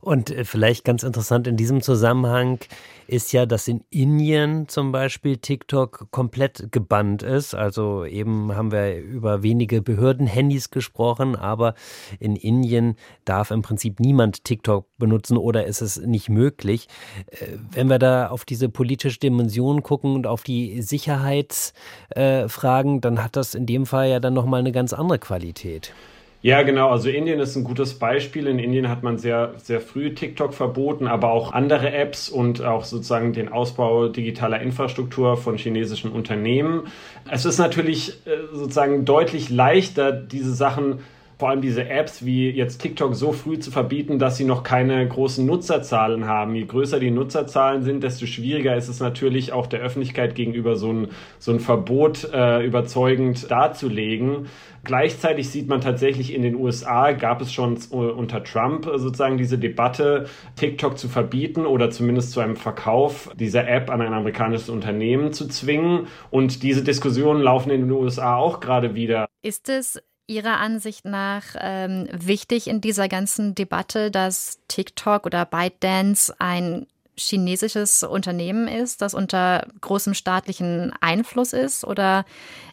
Und 0.00 0.30
äh, 0.30 0.44
vielleicht 0.44 0.84
ganz 0.84 1.02
interessant 1.02 1.46
in 1.46 1.56
diesem 1.56 1.80
Zusammenhang 1.82 2.58
ist 3.06 3.32
ja, 3.32 3.46
dass 3.46 3.68
in 3.68 3.84
Indien 3.90 4.68
zum 4.68 4.92
Beispiel 4.92 5.38
TikTok 5.38 6.08
komplett 6.10 6.70
gebannt 6.70 7.22
ist. 7.22 7.54
Also 7.54 8.04
eben 8.04 8.54
haben 8.54 8.70
wir 8.70 8.98
über 8.98 9.42
wenige 9.42 9.80
Behördenhandys 9.82 10.70
gesprochen, 10.70 11.34
aber 11.34 11.74
in 12.20 12.36
Indien 12.36 12.96
darf 13.24 13.50
im 13.50 13.62
Prinzip 13.62 13.98
niemand 13.98 14.44
TikTok 14.44 14.86
benutzen 14.98 15.36
oder 15.36 15.66
ist 15.66 15.80
es 15.80 15.96
nicht 15.96 16.28
möglich. 16.28 16.86
Äh, 17.30 17.56
wenn 17.72 17.88
wir 17.88 17.98
da 17.98 18.28
auf 18.28 18.44
diese 18.44 18.68
politische 18.68 19.18
Dimension 19.18 19.82
gucken 19.82 20.14
und 20.14 20.26
auf 20.26 20.42
die 20.42 20.82
Sicherheitsfragen, 20.82 23.00
dann 23.00 23.24
hat 23.24 23.36
das 23.36 23.54
in 23.54 23.64
dem 23.66 23.86
Fall 23.86 24.10
ja 24.10 24.20
dann 24.20 24.34
nochmal 24.34 24.60
eine 24.60 24.72
ganz 24.72 24.92
andere 24.92 25.18
Qualität. 25.18 25.94
Ja, 26.40 26.62
genau. 26.62 26.90
Also 26.90 27.08
Indien 27.08 27.40
ist 27.40 27.56
ein 27.56 27.64
gutes 27.64 27.98
Beispiel. 27.98 28.46
In 28.46 28.60
Indien 28.60 28.88
hat 28.88 29.02
man 29.02 29.18
sehr, 29.18 29.54
sehr 29.56 29.80
früh 29.80 30.14
TikTok 30.14 30.54
verboten, 30.54 31.08
aber 31.08 31.32
auch 31.32 31.52
andere 31.52 31.92
Apps 31.92 32.28
und 32.28 32.62
auch 32.62 32.84
sozusagen 32.84 33.32
den 33.32 33.48
Ausbau 33.48 34.08
digitaler 34.08 34.60
Infrastruktur 34.60 35.36
von 35.36 35.56
chinesischen 35.56 36.12
Unternehmen. 36.12 36.86
Es 37.28 37.44
ist 37.44 37.58
natürlich 37.58 38.24
äh, 38.26 38.54
sozusagen 38.54 39.04
deutlich 39.04 39.50
leichter, 39.50 40.12
diese 40.12 40.54
Sachen 40.54 41.00
vor 41.38 41.50
allem 41.50 41.62
diese 41.62 41.88
Apps 41.88 42.24
wie 42.24 42.50
jetzt 42.50 42.78
TikTok 42.78 43.14
so 43.14 43.32
früh 43.32 43.60
zu 43.60 43.70
verbieten, 43.70 44.18
dass 44.18 44.36
sie 44.36 44.44
noch 44.44 44.64
keine 44.64 45.06
großen 45.06 45.46
Nutzerzahlen 45.46 46.26
haben. 46.26 46.56
Je 46.56 46.64
größer 46.64 46.98
die 46.98 47.12
Nutzerzahlen 47.12 47.84
sind, 47.84 48.02
desto 48.02 48.26
schwieriger 48.26 48.76
ist 48.76 48.88
es 48.88 48.98
natürlich 48.98 49.52
auch 49.52 49.68
der 49.68 49.80
Öffentlichkeit 49.80 50.34
gegenüber 50.34 50.74
so 50.74 50.92
ein, 50.92 51.08
so 51.38 51.52
ein 51.52 51.60
Verbot 51.60 52.28
äh, 52.32 52.66
überzeugend 52.66 53.48
darzulegen. 53.52 54.48
Gleichzeitig 54.82 55.48
sieht 55.48 55.68
man 55.68 55.80
tatsächlich 55.80 56.34
in 56.34 56.42
den 56.42 56.56
USA, 56.56 57.12
gab 57.12 57.40
es 57.40 57.52
schon 57.52 57.76
unter 57.90 58.42
Trump 58.42 58.86
sozusagen 58.96 59.36
diese 59.36 59.58
Debatte, 59.58 60.26
TikTok 60.56 60.98
zu 60.98 61.08
verbieten 61.08 61.66
oder 61.66 61.90
zumindest 61.90 62.32
zu 62.32 62.40
einem 62.40 62.56
Verkauf 62.56 63.30
dieser 63.38 63.68
App 63.68 63.90
an 63.90 64.00
ein 64.00 64.12
amerikanisches 64.12 64.70
Unternehmen 64.70 65.32
zu 65.32 65.46
zwingen. 65.46 66.06
Und 66.30 66.62
diese 66.62 66.82
Diskussionen 66.82 67.42
laufen 67.42 67.70
in 67.70 67.82
den 67.82 67.90
USA 67.90 68.36
auch 68.36 68.60
gerade 68.60 68.94
wieder. 68.94 69.26
Ist 69.42 69.68
es 69.68 70.02
Ihrer 70.28 70.58
Ansicht 70.58 71.06
nach 71.06 71.42
ähm, 71.58 72.06
wichtig 72.12 72.68
in 72.68 72.80
dieser 72.80 73.08
ganzen 73.08 73.54
Debatte, 73.54 74.10
dass 74.10 74.60
TikTok 74.68 75.26
oder 75.26 75.44
ByteDance 75.44 76.34
ein 76.38 76.86
chinesisches 77.16 78.02
Unternehmen 78.04 78.68
ist, 78.68 79.02
das 79.02 79.14
unter 79.14 79.66
großem 79.80 80.14
staatlichen 80.14 80.92
Einfluss 81.00 81.52
ist? 81.52 81.84
Oder 81.84 82.24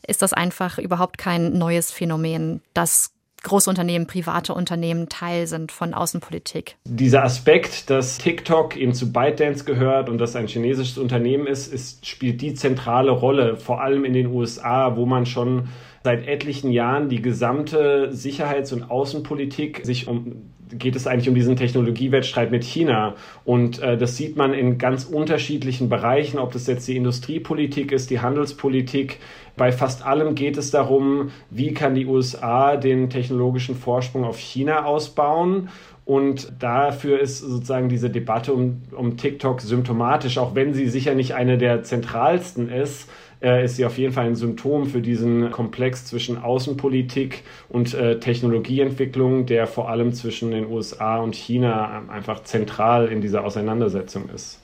ist 0.05 0.21
das 0.21 0.33
einfach 0.33 0.77
überhaupt 0.77 1.17
kein 1.17 1.57
neues 1.57 1.91
Phänomen, 1.91 2.61
dass 2.73 3.11
große 3.43 3.69
Unternehmen, 3.69 4.07
private 4.07 4.53
Unternehmen 4.53 5.07
Teil 5.07 5.47
sind 5.47 5.71
von 5.71 5.93
Außenpolitik. 5.93 6.77
Dieser 6.83 7.23
Aspekt, 7.23 7.89
dass 7.89 8.17
TikTok 8.17 8.75
eben 8.75 8.93
zu 8.93 9.13
ByteDance 9.13 9.63
gehört 9.63 10.09
und 10.09 10.17
dass 10.17 10.35
ein 10.35 10.47
chinesisches 10.47 10.97
Unternehmen 10.97 11.47
ist, 11.47 11.71
ist 11.71 12.05
spielt 12.05 12.41
die 12.41 12.55
zentrale 12.55 13.11
Rolle, 13.11 13.55
vor 13.55 13.81
allem 13.81 14.03
in 14.03 14.13
den 14.13 14.27
USA, 14.27 14.97
wo 14.97 15.05
man 15.05 15.25
schon 15.25 15.69
seit 16.05 16.27
etlichen 16.27 16.71
Jahren 16.71 17.09
die 17.09 17.19
gesamte 17.19 18.13
Sicherheits- 18.13 18.71
und 18.71 18.91
Außenpolitik 18.91 19.81
sich 19.83 20.07
um 20.07 20.53
geht 20.71 20.95
es 20.95 21.05
eigentlich 21.05 21.29
um 21.29 21.35
diesen 21.35 21.55
Technologiewettstreit 21.55 22.49
mit 22.49 22.63
China. 22.63 23.15
Und 23.43 23.79
äh, 23.81 23.97
das 23.97 24.17
sieht 24.17 24.35
man 24.35 24.53
in 24.53 24.79
ganz 24.79 25.05
unterschiedlichen 25.05 25.89
Bereichen, 25.89 26.39
ob 26.39 26.53
das 26.53 26.65
jetzt 26.65 26.87
die 26.87 26.97
Industriepolitik 26.97 27.91
ist, 27.91 28.09
die 28.09 28.19
Handelspolitik. 28.19 29.19
Bei 29.55 29.71
fast 29.71 30.03
allem 30.05 30.33
geht 30.33 30.57
es 30.57 30.71
darum, 30.71 31.29
wie 31.51 31.73
kann 31.73 31.93
die 31.93 32.07
USA 32.07 32.77
den 32.77 33.11
technologischen 33.11 33.75
Vorsprung 33.75 34.23
auf 34.23 34.39
China 34.39 34.85
ausbauen. 34.85 35.69
Und 36.03 36.51
dafür 36.59 37.19
ist 37.19 37.39
sozusagen 37.39 37.87
diese 37.87 38.09
Debatte 38.09 38.53
um, 38.53 38.81
um 38.91 39.17
TikTok 39.17 39.61
symptomatisch, 39.61 40.39
auch 40.39 40.55
wenn 40.55 40.73
sie 40.73 40.87
sicher 40.87 41.13
nicht 41.13 41.35
eine 41.35 41.59
der 41.59 41.83
zentralsten 41.83 42.69
ist 42.69 43.07
ist 43.41 43.75
sie 43.75 43.85
auf 43.85 43.97
jeden 43.97 44.13
Fall 44.13 44.25
ein 44.25 44.35
Symptom 44.35 44.87
für 44.87 45.01
diesen 45.01 45.51
Komplex 45.51 46.05
zwischen 46.05 46.41
Außenpolitik 46.41 47.43
und 47.69 47.93
äh, 47.93 48.19
Technologieentwicklung, 48.19 49.45
der 49.45 49.67
vor 49.67 49.89
allem 49.89 50.13
zwischen 50.13 50.51
den 50.51 50.67
USA 50.67 51.17
und 51.17 51.35
China 51.35 51.97
ähm, 51.97 52.09
einfach 52.09 52.43
zentral 52.43 53.07
in 53.07 53.21
dieser 53.21 53.43
Auseinandersetzung 53.43 54.29
ist. 54.33 54.59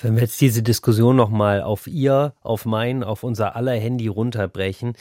Wenn 0.00 0.14
wir 0.14 0.22
jetzt 0.22 0.40
diese 0.40 0.62
Diskussion 0.62 1.16
nochmal 1.16 1.60
auf 1.60 1.88
ihr, 1.88 2.32
auf 2.42 2.66
mein, 2.66 3.02
auf 3.02 3.24
unser 3.24 3.56
aller 3.56 3.72
Handy 3.72 4.06
runterbrechen, 4.06 4.92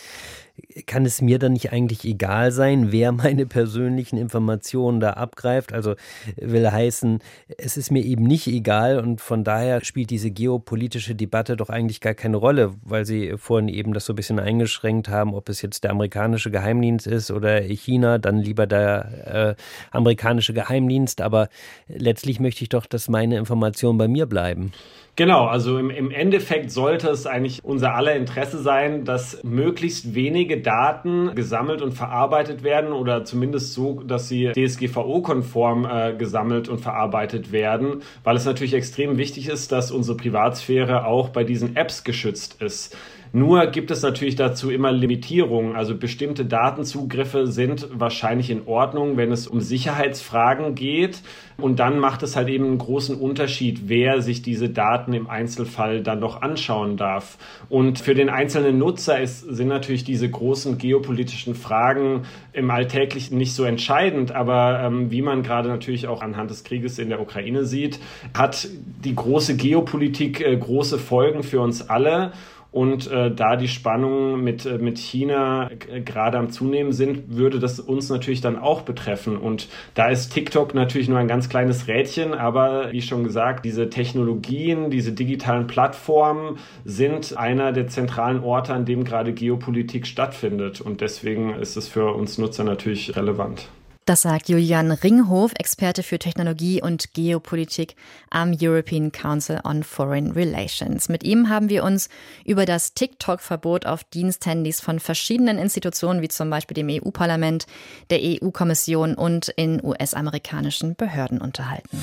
kann 0.85 1.05
es 1.05 1.21
mir 1.21 1.39
dann 1.39 1.53
nicht 1.53 1.71
eigentlich 1.71 2.05
egal 2.05 2.51
sein, 2.51 2.91
wer 2.91 3.11
meine 3.11 3.45
persönlichen 3.45 4.17
Informationen 4.17 4.99
da 4.99 5.11
abgreift? 5.11 5.73
Also 5.73 5.95
will 6.35 6.69
heißen, 6.69 7.19
es 7.57 7.77
ist 7.77 7.91
mir 7.91 8.03
eben 8.03 8.23
nicht 8.23 8.47
egal 8.47 8.99
und 8.99 9.21
von 9.21 9.43
daher 9.43 9.83
spielt 9.83 10.09
diese 10.09 10.31
geopolitische 10.31 11.15
Debatte 11.15 11.55
doch 11.55 11.69
eigentlich 11.69 12.01
gar 12.01 12.13
keine 12.13 12.37
Rolle, 12.37 12.73
weil 12.83 13.05
Sie 13.05 13.33
vorhin 13.37 13.69
eben 13.69 13.93
das 13.93 14.05
so 14.05 14.13
ein 14.13 14.15
bisschen 14.15 14.39
eingeschränkt 14.39 15.09
haben, 15.09 15.33
ob 15.33 15.49
es 15.49 15.61
jetzt 15.61 15.83
der 15.83 15.91
amerikanische 15.91 16.51
Geheimdienst 16.51 17.07
ist 17.07 17.31
oder 17.31 17.61
China, 17.61 18.17
dann 18.17 18.39
lieber 18.39 18.67
der 18.67 19.55
äh, 19.57 19.61
amerikanische 19.91 20.53
Geheimdienst. 20.53 21.21
Aber 21.21 21.49
letztlich 21.87 22.39
möchte 22.39 22.63
ich 22.63 22.69
doch, 22.69 22.85
dass 22.85 23.09
meine 23.09 23.37
Informationen 23.37 23.97
bei 23.97 24.07
mir 24.07 24.25
bleiben. 24.25 24.71
Genau, 25.17 25.47
also 25.47 25.79
im, 25.79 25.89
im 25.89 26.11
Endeffekt 26.11 26.69
sollte 26.69 27.09
es 27.09 27.25
eigentlich 27.25 27.59
unser 27.63 27.95
aller 27.95 28.15
Interesse 28.15 28.61
sein, 28.61 29.03
dass 29.03 29.43
möglichst 29.43 30.13
wenige 30.13 30.61
Daten 30.61 31.33
gesammelt 31.33 31.81
und 31.81 31.93
verarbeitet 31.93 32.61
werden 32.63 32.91
oder 32.93 33.25
zumindest 33.25 33.73
so, 33.73 34.03
dass 34.03 34.29
sie 34.29 34.51
DSGVO-konform 34.51 35.85
äh, 35.85 36.13
gesammelt 36.15 36.69
und 36.69 36.81
verarbeitet 36.81 37.51
werden, 37.51 38.03
weil 38.23 38.35
es 38.35 38.45
natürlich 38.45 38.75
extrem 38.75 39.17
wichtig 39.17 39.49
ist, 39.49 39.71
dass 39.71 39.89
unsere 39.89 40.17
Privatsphäre 40.17 41.07
auch 41.07 41.29
bei 41.29 41.43
diesen 41.43 41.75
Apps 41.75 42.03
geschützt 42.03 42.61
ist. 42.61 42.95
Nur 43.33 43.67
gibt 43.67 43.91
es 43.91 44.01
natürlich 44.01 44.35
dazu 44.35 44.69
immer 44.71 44.91
Limitierungen. 44.91 45.75
Also 45.75 45.95
bestimmte 45.95 46.45
Datenzugriffe 46.45 47.47
sind 47.47 47.87
wahrscheinlich 47.93 48.49
in 48.49 48.67
Ordnung, 48.67 49.17
wenn 49.17 49.31
es 49.31 49.47
um 49.47 49.61
Sicherheitsfragen 49.61 50.75
geht. 50.75 51.21
Und 51.57 51.79
dann 51.79 51.99
macht 51.99 52.21
es 52.21 52.35
halt 52.35 52.49
eben 52.49 52.65
einen 52.65 52.77
großen 52.77 53.17
Unterschied, 53.17 53.89
wer 53.89 54.21
sich 54.21 54.43
diese 54.43 54.69
Daten 54.69 55.13
im 55.13 55.27
Einzelfall 55.27 56.03
dann 56.03 56.19
noch 56.19 56.41
anschauen 56.41 56.97
darf. 56.97 57.37
Und 57.67 57.99
für 57.99 58.13
den 58.13 58.29
einzelnen 58.29 58.77
Nutzer 58.77 59.19
ist, 59.19 59.41
sind 59.41 59.67
natürlich 59.67 60.03
diese 60.03 60.29
großen 60.29 60.77
geopolitischen 60.77 61.55
Fragen 61.55 62.23
im 62.53 62.69
Alltäglichen 62.69 63.37
nicht 63.37 63.53
so 63.53 63.63
entscheidend. 63.63 64.31
Aber 64.31 64.81
ähm, 64.83 65.09
wie 65.09 65.23
man 65.23 65.41
gerade 65.41 65.69
natürlich 65.69 66.07
auch 66.07 66.21
anhand 66.21 66.51
des 66.51 66.63
Krieges 66.63 66.99
in 66.99 67.09
der 67.09 67.19
Ukraine 67.19 67.65
sieht, 67.65 67.99
hat 68.35 68.67
die 69.03 69.15
große 69.15 69.55
Geopolitik 69.55 70.41
äh, 70.41 70.55
große 70.55 70.99
Folgen 70.99 71.41
für 71.41 71.59
uns 71.59 71.89
alle. 71.89 72.33
Und 72.71 73.09
äh, 73.09 73.31
da 73.33 73.55
die 73.55 73.67
Spannungen 73.67 74.43
mit, 74.43 74.65
äh, 74.65 74.77
mit 74.77 74.97
China 74.97 75.69
äh, 75.71 76.01
gerade 76.01 76.37
am 76.37 76.49
Zunehmen 76.49 76.91
sind, 76.91 77.35
würde 77.35 77.59
das 77.59 77.79
uns 77.79 78.09
natürlich 78.09 78.41
dann 78.41 78.57
auch 78.57 78.81
betreffen. 78.81 79.37
Und 79.37 79.67
da 79.93 80.09
ist 80.09 80.33
TikTok 80.33 80.73
natürlich 80.73 81.09
nur 81.09 81.17
ein 81.17 81.27
ganz 81.27 81.49
kleines 81.49 81.87
Rädchen, 81.87 82.33
aber 82.33 82.91
wie 82.91 83.01
schon 83.01 83.23
gesagt, 83.23 83.65
diese 83.65 83.89
Technologien, 83.89 84.89
diese 84.89 85.13
digitalen 85.13 85.67
Plattformen 85.67 86.57
sind 86.83 87.37
einer 87.37 87.71
der 87.71 87.87
zentralen 87.87 88.43
Orte, 88.43 88.73
an 88.73 88.85
dem 88.85 89.03
gerade 89.03 89.33
Geopolitik 89.33 90.05
stattfindet. 90.05 90.81
Und 90.81 91.01
deswegen 91.01 91.53
ist 91.55 91.77
es 91.77 91.87
für 91.87 92.13
uns 92.13 92.37
Nutzer 92.37 92.63
natürlich 92.63 93.15
relevant. 93.15 93.69
Das 94.07 94.21
sagt 94.21 94.47
Julian 94.47 94.91
Ringhof, 94.91 95.51
Experte 95.59 96.01
für 96.01 96.17
Technologie 96.17 96.81
und 96.81 97.13
Geopolitik 97.13 97.97
am 98.29 98.55
European 98.57 99.11
Council 99.11 99.59
on 99.65 99.83
Foreign 99.83 100.31
Relations. 100.31 101.09
Mit 101.09 101.25
ihm 101.25 101.49
haben 101.49 101.67
wir 101.67 101.83
uns 101.83 102.07
über 102.45 102.65
das 102.65 102.93
TikTok-Verbot 102.93 103.85
auf 103.85 104.05
Diensthandys 104.05 104.79
von 104.79 105.01
verschiedenen 105.01 105.57
Institutionen, 105.57 106.21
wie 106.21 106.29
zum 106.29 106.49
Beispiel 106.49 106.75
dem 106.75 106.87
EU-Parlament, 106.89 107.65
der 108.09 108.19
EU-Kommission 108.21 109.13
und 109.13 109.49
in 109.49 109.83
US-amerikanischen 109.83 110.95
Behörden 110.95 111.41
unterhalten. 111.41 111.99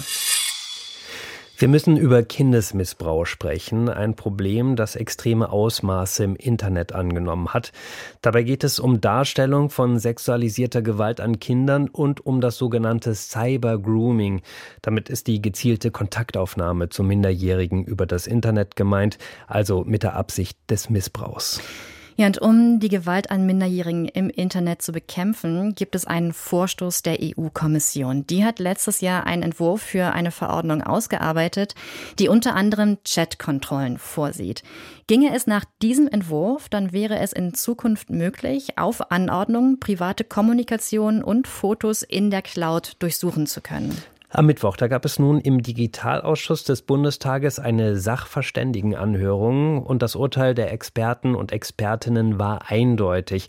Wir 1.56 1.68
müssen 1.68 1.96
über 1.96 2.24
Kindesmissbrauch 2.24 3.26
sprechen, 3.26 3.88
ein 3.88 4.16
Problem, 4.16 4.74
das 4.74 4.96
extreme 4.96 5.50
Ausmaße 5.50 6.24
im 6.24 6.34
Internet 6.34 6.92
angenommen 6.92 7.54
hat. 7.54 7.70
Dabei 8.22 8.42
geht 8.42 8.64
es 8.64 8.80
um 8.80 9.00
Darstellung 9.00 9.70
von 9.70 10.00
sexualisierter 10.00 10.82
Gewalt 10.82 11.20
an 11.20 11.38
Kindern 11.38 11.88
und 11.88 12.26
um 12.26 12.40
das 12.40 12.58
sogenannte 12.58 13.14
Cyber 13.14 13.78
Grooming. 13.78 14.42
Damit 14.82 15.08
ist 15.08 15.28
die 15.28 15.40
gezielte 15.40 15.92
Kontaktaufnahme 15.92 16.88
zu 16.88 17.04
Minderjährigen 17.04 17.84
über 17.84 18.04
das 18.04 18.26
Internet 18.26 18.74
gemeint, 18.74 19.18
also 19.46 19.84
mit 19.84 20.02
der 20.02 20.16
Absicht 20.16 20.58
des 20.68 20.90
Missbrauchs. 20.90 21.60
Ja, 22.16 22.26
und 22.26 22.38
um 22.38 22.78
die 22.78 22.88
Gewalt 22.88 23.32
an 23.32 23.44
Minderjährigen 23.44 24.06
im 24.06 24.30
Internet 24.30 24.82
zu 24.82 24.92
bekämpfen, 24.92 25.74
gibt 25.74 25.96
es 25.96 26.06
einen 26.06 26.32
Vorstoß 26.32 27.02
der 27.02 27.18
EU-Kommission. 27.20 28.24
Die 28.28 28.44
hat 28.44 28.60
letztes 28.60 29.00
Jahr 29.00 29.26
einen 29.26 29.42
Entwurf 29.42 29.82
für 29.82 30.12
eine 30.12 30.30
Verordnung 30.30 30.80
ausgearbeitet, 30.80 31.74
die 32.20 32.28
unter 32.28 32.54
anderem 32.54 32.98
Chatkontrollen 33.04 33.98
vorsieht. 33.98 34.62
Ginge 35.08 35.34
es 35.34 35.48
nach 35.48 35.64
diesem 35.82 36.06
Entwurf, 36.06 36.68
dann 36.68 36.92
wäre 36.92 37.18
es 37.18 37.32
in 37.32 37.52
Zukunft 37.52 38.10
möglich, 38.10 38.78
auf 38.78 39.10
Anordnung 39.10 39.80
private 39.80 40.22
Kommunikation 40.22 41.20
und 41.20 41.48
Fotos 41.48 42.02
in 42.04 42.30
der 42.30 42.42
Cloud 42.42 42.92
durchsuchen 43.00 43.48
zu 43.48 43.60
können. 43.60 43.92
Am 44.36 44.46
Mittwoch, 44.46 44.76
da 44.76 44.88
gab 44.88 45.04
es 45.04 45.20
nun 45.20 45.38
im 45.38 45.62
Digitalausschuss 45.62 46.64
des 46.64 46.82
Bundestages 46.82 47.60
eine 47.60 47.96
Sachverständigenanhörung 47.96 49.80
und 49.80 50.02
das 50.02 50.16
Urteil 50.16 50.56
der 50.56 50.72
Experten 50.72 51.36
und 51.36 51.52
Expertinnen 51.52 52.36
war 52.36 52.68
eindeutig. 52.68 53.48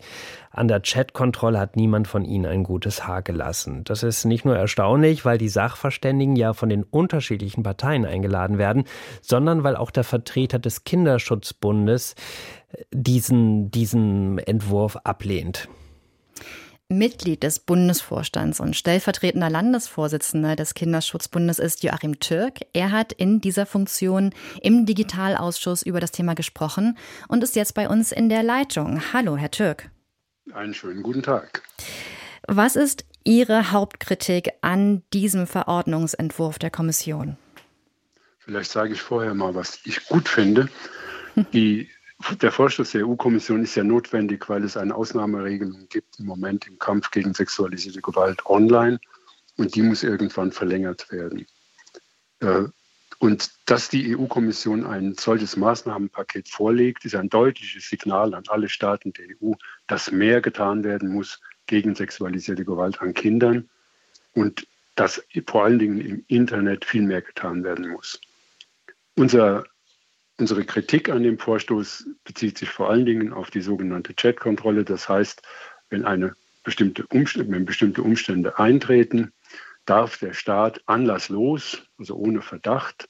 An 0.52 0.68
der 0.68 0.80
Chatkontrolle 0.80 1.58
hat 1.58 1.74
niemand 1.74 2.06
von 2.06 2.24
ihnen 2.24 2.46
ein 2.46 2.62
gutes 2.62 3.04
Haar 3.04 3.22
gelassen. 3.22 3.82
Das 3.82 4.04
ist 4.04 4.26
nicht 4.26 4.44
nur 4.44 4.56
erstaunlich, 4.56 5.24
weil 5.24 5.38
die 5.38 5.48
Sachverständigen 5.48 6.36
ja 6.36 6.52
von 6.52 6.68
den 6.68 6.84
unterschiedlichen 6.84 7.64
Parteien 7.64 8.04
eingeladen 8.04 8.56
werden, 8.56 8.84
sondern 9.22 9.64
weil 9.64 9.74
auch 9.74 9.90
der 9.90 10.04
Vertreter 10.04 10.60
des 10.60 10.84
Kinderschutzbundes 10.84 12.14
diesen, 12.92 13.72
diesen 13.72 14.38
Entwurf 14.38 14.94
ablehnt. 15.02 15.68
Mitglied 16.88 17.42
des 17.42 17.58
Bundesvorstands 17.58 18.60
und 18.60 18.76
stellvertretender 18.76 19.50
Landesvorsitzender 19.50 20.54
des 20.54 20.74
Kinderschutzbundes 20.74 21.58
ist 21.58 21.82
Joachim 21.82 22.20
Türk. 22.20 22.60
Er 22.74 22.92
hat 22.92 23.12
in 23.12 23.40
dieser 23.40 23.66
Funktion 23.66 24.32
im 24.62 24.86
Digitalausschuss 24.86 25.82
über 25.82 25.98
das 25.98 26.12
Thema 26.12 26.34
gesprochen 26.34 26.96
und 27.26 27.42
ist 27.42 27.56
jetzt 27.56 27.74
bei 27.74 27.88
uns 27.88 28.12
in 28.12 28.28
der 28.28 28.44
Leitung. 28.44 29.02
Hallo, 29.12 29.36
Herr 29.36 29.50
Türk. 29.50 29.90
Einen 30.52 30.74
schönen 30.74 31.02
guten 31.02 31.24
Tag. 31.24 31.62
Was 32.46 32.76
ist 32.76 33.04
Ihre 33.24 33.72
Hauptkritik 33.72 34.50
an 34.60 35.02
diesem 35.12 35.48
Verordnungsentwurf 35.48 36.60
der 36.60 36.70
Kommission? 36.70 37.36
Vielleicht 38.38 38.70
sage 38.70 38.92
ich 38.92 39.00
vorher 39.00 39.34
mal, 39.34 39.56
was 39.56 39.80
ich 39.82 40.06
gut 40.06 40.28
finde. 40.28 40.68
Die 41.52 41.90
der 42.40 42.52
Vorschluss 42.52 42.92
der 42.92 43.06
EU-Kommission 43.06 43.62
ist 43.62 43.74
ja 43.74 43.84
notwendig, 43.84 44.48
weil 44.48 44.64
es 44.64 44.76
eine 44.76 44.94
Ausnahmeregelung 44.94 45.88
gibt 45.88 46.18
im 46.18 46.26
Moment 46.26 46.66
im 46.66 46.78
Kampf 46.78 47.10
gegen 47.10 47.34
sexualisierte 47.34 48.00
Gewalt 48.00 48.44
online 48.46 48.98
und 49.56 49.74
die 49.74 49.82
muss 49.82 50.02
irgendwann 50.02 50.52
verlängert 50.52 51.10
werden. 51.10 51.46
Äh, 52.40 52.64
und 53.18 53.50
dass 53.66 53.88
die 53.88 54.16
EU-Kommission 54.16 54.84
ein 54.84 55.14
solches 55.14 55.56
Maßnahmenpaket 55.56 56.48
vorlegt, 56.48 57.04
ist 57.04 57.14
ein 57.14 57.30
deutliches 57.30 57.88
Signal 57.88 58.34
an 58.34 58.44
alle 58.48 58.68
Staaten 58.68 59.12
der 59.12 59.26
EU, 59.40 59.52
dass 59.86 60.10
mehr 60.10 60.42
getan 60.42 60.84
werden 60.84 61.10
muss 61.10 61.40
gegen 61.66 61.94
sexualisierte 61.94 62.64
Gewalt 62.64 63.00
an 63.00 63.14
Kindern 63.14 63.70
und 64.34 64.66
dass 64.96 65.24
vor 65.46 65.64
allen 65.64 65.78
Dingen 65.78 66.00
im 66.00 66.24
Internet 66.28 66.84
viel 66.84 67.02
mehr 67.02 67.22
getan 67.22 67.64
werden 67.64 67.88
muss. 67.88 68.20
Unser 69.14 69.64
Unsere 70.38 70.64
Kritik 70.64 71.08
an 71.08 71.22
dem 71.22 71.38
Vorstoß 71.38 72.08
bezieht 72.24 72.58
sich 72.58 72.68
vor 72.68 72.90
allen 72.90 73.06
Dingen 73.06 73.32
auf 73.32 73.50
die 73.50 73.62
sogenannte 73.62 74.14
Chat-Kontrolle. 74.14 74.84
Das 74.84 75.08
heißt, 75.08 75.42
wenn, 75.88 76.04
eine 76.04 76.34
bestimmte 76.62 77.06
Umstände, 77.06 77.52
wenn 77.52 77.64
bestimmte 77.64 78.02
Umstände 78.02 78.58
eintreten, 78.58 79.32
darf 79.86 80.18
der 80.18 80.34
Staat 80.34 80.82
anlasslos, 80.86 81.82
also 81.98 82.16
ohne 82.16 82.42
Verdacht, 82.42 83.08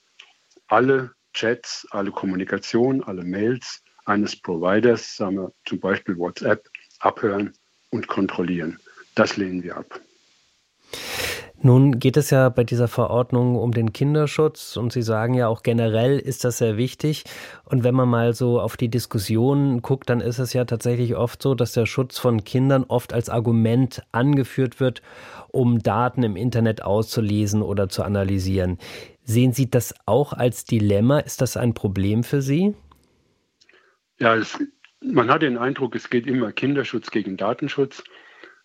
alle 0.68 1.12
Chats, 1.33 1.87
alle 1.90 2.12
Kommunikation, 2.12 3.02
alle 3.02 3.25
Mails 3.25 3.83
eines 4.04 4.40
Providers, 4.40 5.16
sagen 5.16 5.37
wir 5.37 5.52
zum 5.64 5.80
Beispiel 5.80 6.16
WhatsApp, 6.16 6.68
abhören 7.00 7.52
und 7.90 8.06
kontrollieren. 8.06 8.78
Das 9.14 9.37
lehnen 9.37 9.62
wir 9.62 9.76
ab. 9.76 10.00
Nun 11.66 11.99
geht 11.99 12.16
es 12.16 12.30
ja 12.30 12.49
bei 12.49 12.62
dieser 12.62 12.87
Verordnung 12.87 13.56
um 13.56 13.73
den 13.73 13.92
Kinderschutz 13.92 14.76
und 14.76 14.92
Sie 14.92 15.02
sagen 15.02 15.35
ja 15.35 15.49
auch 15.49 15.64
generell 15.64 16.16
ist 16.16 16.44
das 16.44 16.58
sehr 16.58 16.76
wichtig. 16.76 17.25
Und 17.64 17.82
wenn 17.82 17.92
man 17.92 18.08
mal 18.08 18.35
so 18.35 18.61
auf 18.61 18.76
die 18.76 18.88
Diskussionen 18.88 19.82
guckt, 19.82 20.08
dann 20.08 20.20
ist 20.20 20.38
es 20.38 20.52
ja 20.52 20.64
tatsächlich 20.64 21.16
oft 21.16 21.42
so, 21.42 21.56
dass 21.56 21.73
der 21.73 21.87
Schutz 21.87 22.20
von 22.20 22.44
Kindern 22.44 22.85
oft 22.85 23.12
als 23.12 23.28
Argument 23.28 24.04
angeführt 24.12 24.78
wird, 24.78 25.02
um 25.49 25.80
Daten 25.80 26.23
im 26.23 26.37
Internet 26.37 26.82
auszulesen 26.82 27.62
oder 27.62 27.88
zu 27.88 28.04
analysieren. 28.04 28.78
Sehen 29.25 29.52
Sie 29.52 29.68
das 29.68 29.92
auch 30.06 30.32
als 30.32 30.66
Dilemma? 30.66 31.18
Ist 31.18 31.40
das 31.40 31.56
ein 31.56 31.75
Problem 31.75 32.23
für 32.23 32.42
Sie? 32.42 32.76
Ja, 34.20 34.37
es, 34.37 34.56
man 35.00 35.28
hat 35.28 35.42
den 35.42 35.58
Eindruck, 35.58 35.96
es 35.96 36.11
geht 36.11 36.28
immer 36.28 36.52
Kinderschutz 36.52 37.11
gegen 37.11 37.37
Datenschutz. 37.37 38.04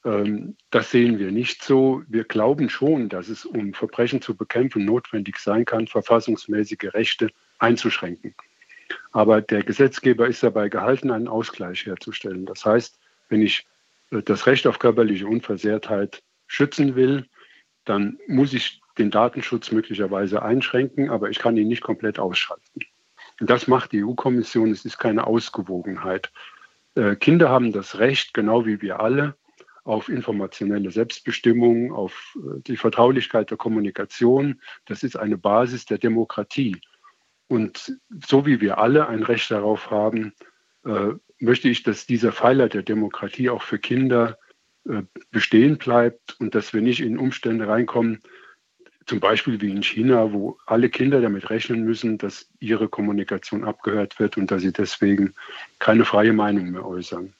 Ähm, 0.03 0.55
das 0.69 0.91
sehen 0.91 1.19
wir 1.19 1.31
nicht 1.31 1.63
so. 1.63 2.03
Wir 2.07 2.23
glauben 2.23 2.69
schon, 2.69 3.09
dass 3.09 3.29
es, 3.29 3.45
um 3.45 3.73
Verbrechen 3.73 4.21
zu 4.21 4.35
bekämpfen, 4.35 4.85
notwendig 4.85 5.37
sein 5.37 5.65
kann, 5.65 5.87
verfassungsmäßige 5.87 6.93
Rechte 6.93 7.29
einzuschränken. 7.59 8.33
Aber 9.11 9.41
der 9.41 9.63
Gesetzgeber 9.63 10.27
ist 10.27 10.43
dabei 10.43 10.69
gehalten, 10.69 11.11
einen 11.11 11.27
Ausgleich 11.27 11.85
herzustellen. 11.85 12.45
Das 12.45 12.65
heißt, 12.65 12.99
wenn 13.29 13.41
ich 13.41 13.67
äh, 14.11 14.21
das 14.21 14.47
Recht 14.47 14.67
auf 14.67 14.79
körperliche 14.79 15.27
Unversehrtheit 15.27 16.23
schützen 16.47 16.95
will, 16.95 17.27
dann 17.85 18.19
muss 18.27 18.53
ich 18.53 18.81
den 18.97 19.11
Datenschutz 19.11 19.71
möglicherweise 19.71 20.41
einschränken, 20.43 21.09
aber 21.09 21.29
ich 21.29 21.39
kann 21.39 21.57
ihn 21.57 21.67
nicht 21.67 21.81
komplett 21.81 22.19
ausschalten. 22.19 22.81
Und 23.39 23.49
das 23.49 23.67
macht 23.67 23.91
die 23.91 24.03
EU-Kommission. 24.03 24.71
Es 24.71 24.85
ist 24.85 24.97
keine 24.97 25.25
Ausgewogenheit. 25.25 26.31
Äh, 26.95 27.15
Kinder 27.15 27.49
haben 27.49 27.71
das 27.71 27.99
Recht, 27.99 28.33
genau 28.33 28.65
wie 28.65 28.81
wir 28.81 28.99
alle, 28.99 29.35
auf 29.83 30.09
informationelle 30.09 30.91
Selbstbestimmung, 30.91 31.91
auf 31.91 32.37
äh, 32.37 32.61
die 32.67 32.77
Vertraulichkeit 32.77 33.49
der 33.49 33.57
Kommunikation. 33.57 34.61
Das 34.85 35.03
ist 35.03 35.15
eine 35.15 35.37
Basis 35.37 35.85
der 35.85 35.97
Demokratie. 35.97 36.79
Und 37.47 37.97
so 38.25 38.45
wie 38.45 38.61
wir 38.61 38.77
alle 38.77 39.07
ein 39.07 39.23
Recht 39.23 39.51
darauf 39.51 39.91
haben, 39.91 40.33
äh, 40.85 41.13
möchte 41.39 41.69
ich, 41.69 41.83
dass 41.83 42.05
dieser 42.05 42.31
Pfeiler 42.31 42.69
der 42.69 42.83
Demokratie 42.83 43.49
auch 43.49 43.63
für 43.63 43.79
Kinder 43.79 44.37
äh, 44.87 45.03
bestehen 45.31 45.77
bleibt 45.77 46.39
und 46.39 46.55
dass 46.55 46.73
wir 46.73 46.81
nicht 46.81 47.01
in 47.01 47.17
Umstände 47.17 47.67
reinkommen, 47.67 48.21
zum 49.05 49.19
Beispiel 49.19 49.59
wie 49.61 49.71
in 49.71 49.83
China, 49.83 50.31
wo 50.31 50.57
alle 50.65 50.89
Kinder 50.89 51.21
damit 51.21 51.49
rechnen 51.49 51.83
müssen, 51.83 52.17
dass 52.17 52.49
ihre 52.59 52.87
Kommunikation 52.87 53.63
abgehört 53.63 54.19
wird 54.19 54.37
und 54.37 54.51
dass 54.51 54.61
sie 54.61 54.71
deswegen 54.71 55.33
keine 55.79 56.05
freie 56.05 56.33
Meinung 56.33 56.71
mehr 56.71 56.85
äußern. 56.85 57.33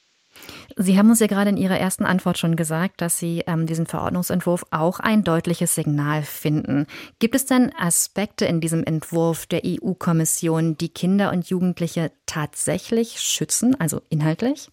Sie 0.76 0.98
haben 0.98 1.10
uns 1.10 1.20
ja 1.20 1.26
gerade 1.26 1.50
in 1.50 1.56
Ihrer 1.56 1.78
ersten 1.78 2.04
Antwort 2.04 2.38
schon 2.38 2.56
gesagt, 2.56 3.00
dass 3.00 3.18
Sie 3.18 3.42
ähm, 3.46 3.66
diesen 3.66 3.86
Verordnungsentwurf 3.86 4.64
auch 4.70 5.00
ein 5.00 5.24
deutliches 5.24 5.74
Signal 5.74 6.22
finden. 6.22 6.86
Gibt 7.18 7.34
es 7.34 7.46
denn 7.46 7.72
Aspekte 7.76 8.46
in 8.46 8.60
diesem 8.60 8.84
Entwurf 8.84 9.46
der 9.46 9.62
EU-Kommission, 9.64 10.76
die 10.76 10.88
Kinder 10.88 11.32
und 11.32 11.48
Jugendliche 11.48 12.12
tatsächlich 12.26 13.20
schützen, 13.20 13.78
also 13.78 14.02
inhaltlich? 14.08 14.68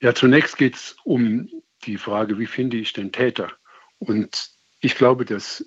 Ja, 0.00 0.14
zunächst 0.14 0.56
geht 0.56 0.76
es 0.76 0.96
um 1.04 1.48
die 1.84 1.98
Frage, 1.98 2.38
wie 2.38 2.46
finde 2.46 2.76
ich 2.76 2.92
den 2.92 3.12
Täter? 3.12 3.50
Und 3.98 4.50
ich 4.80 4.94
glaube, 4.94 5.24
dass 5.24 5.64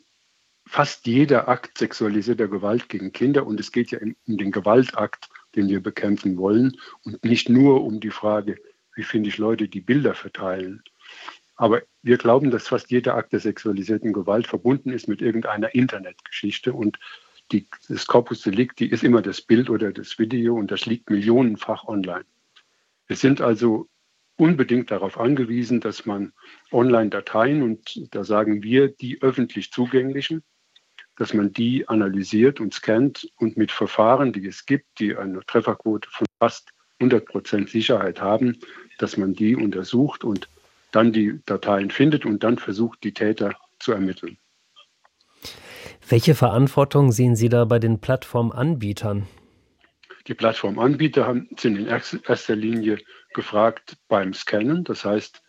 fast 0.65 1.05
jeder 1.05 1.49
Akt 1.49 1.77
sexualisierter 1.77 2.47
Gewalt 2.47 2.87
gegen 2.87 3.11
Kinder, 3.11 3.45
und 3.45 3.59
es 3.59 3.73
geht 3.73 3.91
ja 3.91 3.99
um 3.99 4.37
den 4.37 4.51
Gewaltakt, 4.51 5.27
den 5.55 5.69
wir 5.69 5.81
bekämpfen 5.81 6.37
wollen 6.37 6.77
und 7.03 7.23
nicht 7.23 7.49
nur 7.49 7.83
um 7.83 7.99
die 7.99 8.11
Frage, 8.11 8.57
wie 8.95 9.03
finde 9.03 9.29
ich 9.29 9.37
Leute, 9.37 9.67
die 9.67 9.81
Bilder 9.81 10.13
verteilen. 10.13 10.83
Aber 11.55 11.83
wir 12.01 12.17
glauben, 12.17 12.51
dass 12.51 12.67
fast 12.67 12.89
jeder 12.91 13.15
Akt 13.15 13.33
der 13.33 13.39
sexualisierten 13.39 14.13
Gewalt 14.13 14.47
verbunden 14.47 14.91
ist 14.91 15.07
mit 15.07 15.21
irgendeiner 15.21 15.73
Internetgeschichte 15.75 16.73
und 16.73 16.97
die, 17.51 17.67
das 17.89 18.07
Corpus 18.07 18.41
Delicti 18.41 18.85
ist 18.85 19.03
immer 19.03 19.21
das 19.21 19.41
Bild 19.41 19.69
oder 19.69 19.91
das 19.91 20.17
Video 20.17 20.55
und 20.55 20.71
das 20.71 20.85
liegt 20.85 21.09
millionenfach 21.09 21.83
online. 21.85 22.25
Wir 23.07 23.15
sind 23.15 23.41
also 23.41 23.89
unbedingt 24.37 24.89
darauf 24.89 25.19
angewiesen, 25.19 25.81
dass 25.81 26.05
man 26.05 26.33
Online-Dateien 26.71 27.61
und 27.61 28.07
da 28.15 28.23
sagen 28.23 28.63
wir 28.63 28.87
die 28.87 29.21
öffentlich 29.21 29.71
zugänglichen, 29.71 30.43
dass 31.21 31.35
man 31.35 31.53
die 31.53 31.87
analysiert 31.87 32.59
und 32.59 32.73
scannt 32.73 33.29
und 33.37 33.55
mit 33.55 33.71
Verfahren, 33.71 34.33
die 34.33 34.47
es 34.47 34.65
gibt, 34.65 34.87
die 34.99 35.15
eine 35.15 35.41
Trefferquote 35.45 36.09
von 36.09 36.25
fast 36.39 36.71
100 36.99 37.27
Prozent 37.27 37.69
Sicherheit 37.69 38.19
haben, 38.19 38.57
dass 38.97 39.17
man 39.17 39.35
die 39.35 39.55
untersucht 39.55 40.23
und 40.23 40.49
dann 40.91 41.13
die 41.13 41.39
Dateien 41.45 41.91
findet 41.91 42.25
und 42.25 42.43
dann 42.43 42.57
versucht, 42.57 43.03
die 43.03 43.13
Täter 43.13 43.53
zu 43.77 43.91
ermitteln. 43.91 44.39
Welche 46.09 46.33
Verantwortung 46.33 47.11
sehen 47.11 47.35
Sie 47.35 47.49
da 47.49 47.65
bei 47.65 47.77
den 47.77 48.01
Plattformanbietern? 48.01 49.27
Die 50.25 50.33
Plattformanbieter 50.33 51.27
haben, 51.27 51.49
sind 51.55 51.77
in 51.77 51.85
erster 51.85 52.55
Linie 52.55 52.97
gefragt 53.35 53.95
beim 54.07 54.33
Scannen. 54.33 54.83
Das 54.85 55.05
heißt, 55.05 55.39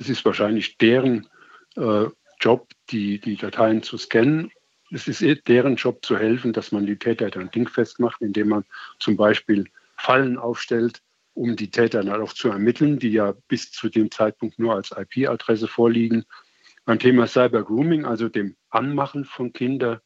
es 0.00 0.08
ist 0.08 0.24
wahrscheinlich 0.24 0.78
deren 0.78 1.28
äh, 1.76 2.06
Job, 2.40 2.68
die, 2.88 3.20
die 3.20 3.36
Dateien 3.36 3.82
zu 3.82 3.98
scannen 3.98 4.50
es 4.90 5.08
ist 5.08 5.22
eh 5.22 5.34
deren 5.34 5.76
Job 5.76 6.04
zu 6.04 6.16
helfen, 6.16 6.52
dass 6.52 6.72
man 6.72 6.86
die 6.86 6.98
Täter 6.98 7.30
dann 7.30 7.50
dingfest 7.50 8.00
macht, 8.00 8.22
indem 8.22 8.48
man 8.48 8.64
zum 8.98 9.16
Beispiel 9.16 9.66
Fallen 9.96 10.38
aufstellt, 10.38 11.02
um 11.34 11.56
die 11.56 11.70
Täter 11.70 12.02
dann 12.02 12.22
auch 12.22 12.32
zu 12.32 12.48
ermitteln, 12.48 12.98
die 12.98 13.10
ja 13.10 13.34
bis 13.48 13.70
zu 13.70 13.88
dem 13.88 14.10
Zeitpunkt 14.10 14.58
nur 14.58 14.74
als 14.74 14.92
IP-Adresse 14.92 15.68
vorliegen. 15.68 16.24
Beim 16.84 16.98
Thema 16.98 17.26
Cyber 17.26 17.62
Grooming, 17.62 18.04
also 18.04 18.28
dem 18.28 18.56
Anmachen 18.70 19.24
von 19.24 19.52
Kindern, 19.52 20.00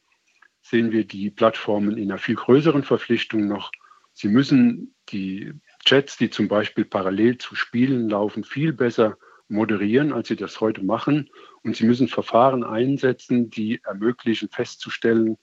sehen 0.61 0.91
wir 0.91 1.05
die 1.05 1.29
Plattformen 1.29 1.97
in 1.97 2.11
einer 2.11 2.17
viel 2.17 2.35
größeren 2.35 2.83
Verpflichtung 2.83 3.47
noch. 3.47 3.71
Sie 4.13 4.27
müssen 4.27 4.95
die 5.09 5.53
Chats, 5.85 6.17
die 6.17 6.29
zum 6.29 6.47
Beispiel 6.47 6.85
parallel 6.85 7.37
zu 7.37 7.55
Spielen 7.55 8.09
laufen, 8.09 8.43
viel 8.43 8.73
besser 8.73 9.17
moderieren, 9.53 10.11
als 10.11 10.27
sie 10.27 10.35
das 10.35 10.59
heute 10.59 10.83
machen. 10.83 11.29
Und 11.63 11.77
sie 11.77 11.85
müssen 11.85 12.07
Verfahren 12.07 12.63
einsetzen, 12.63 13.49
die 13.49 13.79
ermöglichen 13.83 14.49
festzustellen, 14.49 15.37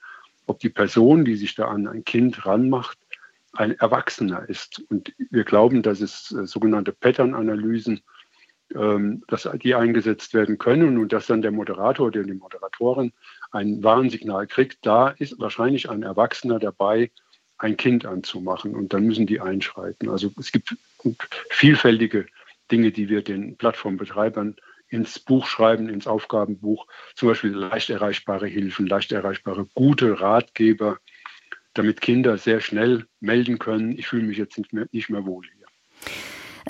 ob 0.47 0.59
die 0.59 0.69
Person, 0.69 1.25
die 1.25 1.37
sich 1.37 1.55
da 1.55 1.69
an 1.69 1.87
ein 1.87 2.05
Kind 2.05 2.45
ranmacht, 2.45 2.99
ein 3.53 3.79
Erwachsener 3.79 4.49
ist. 4.49 4.83
Und 4.91 5.13
wir 5.31 5.45
glauben, 5.45 5.83
dass 5.83 6.01
es 6.01 6.33
äh, 6.33 6.47
sogenannte 6.47 6.93
Pattern-Analysen, 6.93 8.01
ähm, 8.75 9.23
dass 9.29 9.49
die 9.63 9.75
eingesetzt 9.75 10.35
werden 10.35 10.59
können 10.59 10.99
und 10.99 11.13
dass 11.13 11.27
dann 11.27 11.43
der 11.43 11.51
Moderator 11.51 12.09
oder 12.09 12.23
die 12.23 12.35
Moderatorin 12.35 13.13
ein 13.51 13.83
Warnsignal 13.83 14.47
kriegt. 14.47 14.79
Da 14.83 15.09
ist 15.09 15.39
wahrscheinlich 15.41 15.91
ein 15.91 16.03
Erwachsener 16.03 16.59
dabei, 16.59 17.11
ein 17.59 17.77
Kind 17.77 18.07
anzumachen 18.07 18.75
und 18.75 18.93
dann 18.93 19.05
müssen 19.05 19.27
die 19.27 19.41
einschreiten. 19.41 20.09
Also 20.09 20.33
es 20.39 20.53
gibt 20.53 20.77
vielfältige 21.51 22.27
Dinge, 22.71 22.93
die 22.93 23.09
wir 23.09 23.23
den 23.23 23.57
Plattformbetreibern 23.57 24.57
ins 24.89 25.19
Buch 25.19 25.47
schreiben, 25.47 25.89
ins 25.89 26.07
Aufgabenbuch, 26.07 26.87
zum 27.15 27.29
Beispiel 27.29 27.53
leicht 27.53 27.91
erreichbare 27.91 28.47
Hilfen, 28.47 28.87
leicht 28.87 29.13
erreichbare 29.13 29.67
gute 29.75 30.21
Ratgeber, 30.21 30.99
damit 31.75 32.01
Kinder 32.01 32.39
sehr 32.39 32.61
schnell 32.61 33.07
melden 33.21 33.59
können, 33.59 33.93
ich 33.93 34.09
fühle 34.09 34.25
mich 34.25 34.39
jetzt 34.39 34.59
nicht 34.59 34.73
mehr, 34.73 34.87
nicht 34.91 35.11
mehr 35.11 35.25
wohl 35.25 35.45
hier. 35.47 35.60